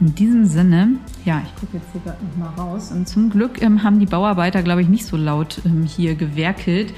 In 0.00 0.14
diesem 0.14 0.44
Sinne, 0.44 0.90
ja, 1.24 1.42
ich 1.44 1.60
gucke 1.60 1.78
jetzt 1.78 1.88
hier 1.90 2.00
gerade 2.02 2.18
noch 2.24 2.36
mal 2.36 2.54
raus. 2.54 2.92
Und 2.92 3.08
zum 3.08 3.30
Glück 3.30 3.60
ähm, 3.60 3.82
haben 3.82 3.98
die 3.98 4.06
Bauarbeiter, 4.06 4.62
glaube 4.62 4.82
ich, 4.82 4.88
nicht 4.88 5.04
so 5.04 5.16
laut 5.16 5.60
ähm, 5.64 5.84
hier 5.84 6.14
gewerkelt. 6.14 6.94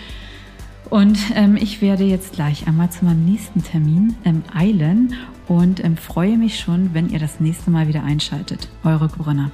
Und 0.91 1.19
ähm, 1.35 1.57
ich 1.57 1.81
werde 1.81 2.05
jetzt 2.05 2.35
gleich 2.35 2.67
einmal 2.67 2.91
zu 2.91 3.05
meinem 3.07 3.25
nächsten 3.25 3.63
Termin 3.63 4.17
ähm, 4.25 4.43
eilen 4.55 5.15
und 5.49 5.83
ähm, 5.83 5.97
freue 5.97 6.37
mich 6.37 6.61
schon, 6.61 6.93
wenn 6.93 7.09
ihr 7.09 7.19
das 7.19 7.41
nächste 7.41 7.71
Mal 7.71 7.89
wieder 7.89 8.05
einschaltet. 8.05 8.69
Eure 8.85 9.09
Corinna. 9.09 9.51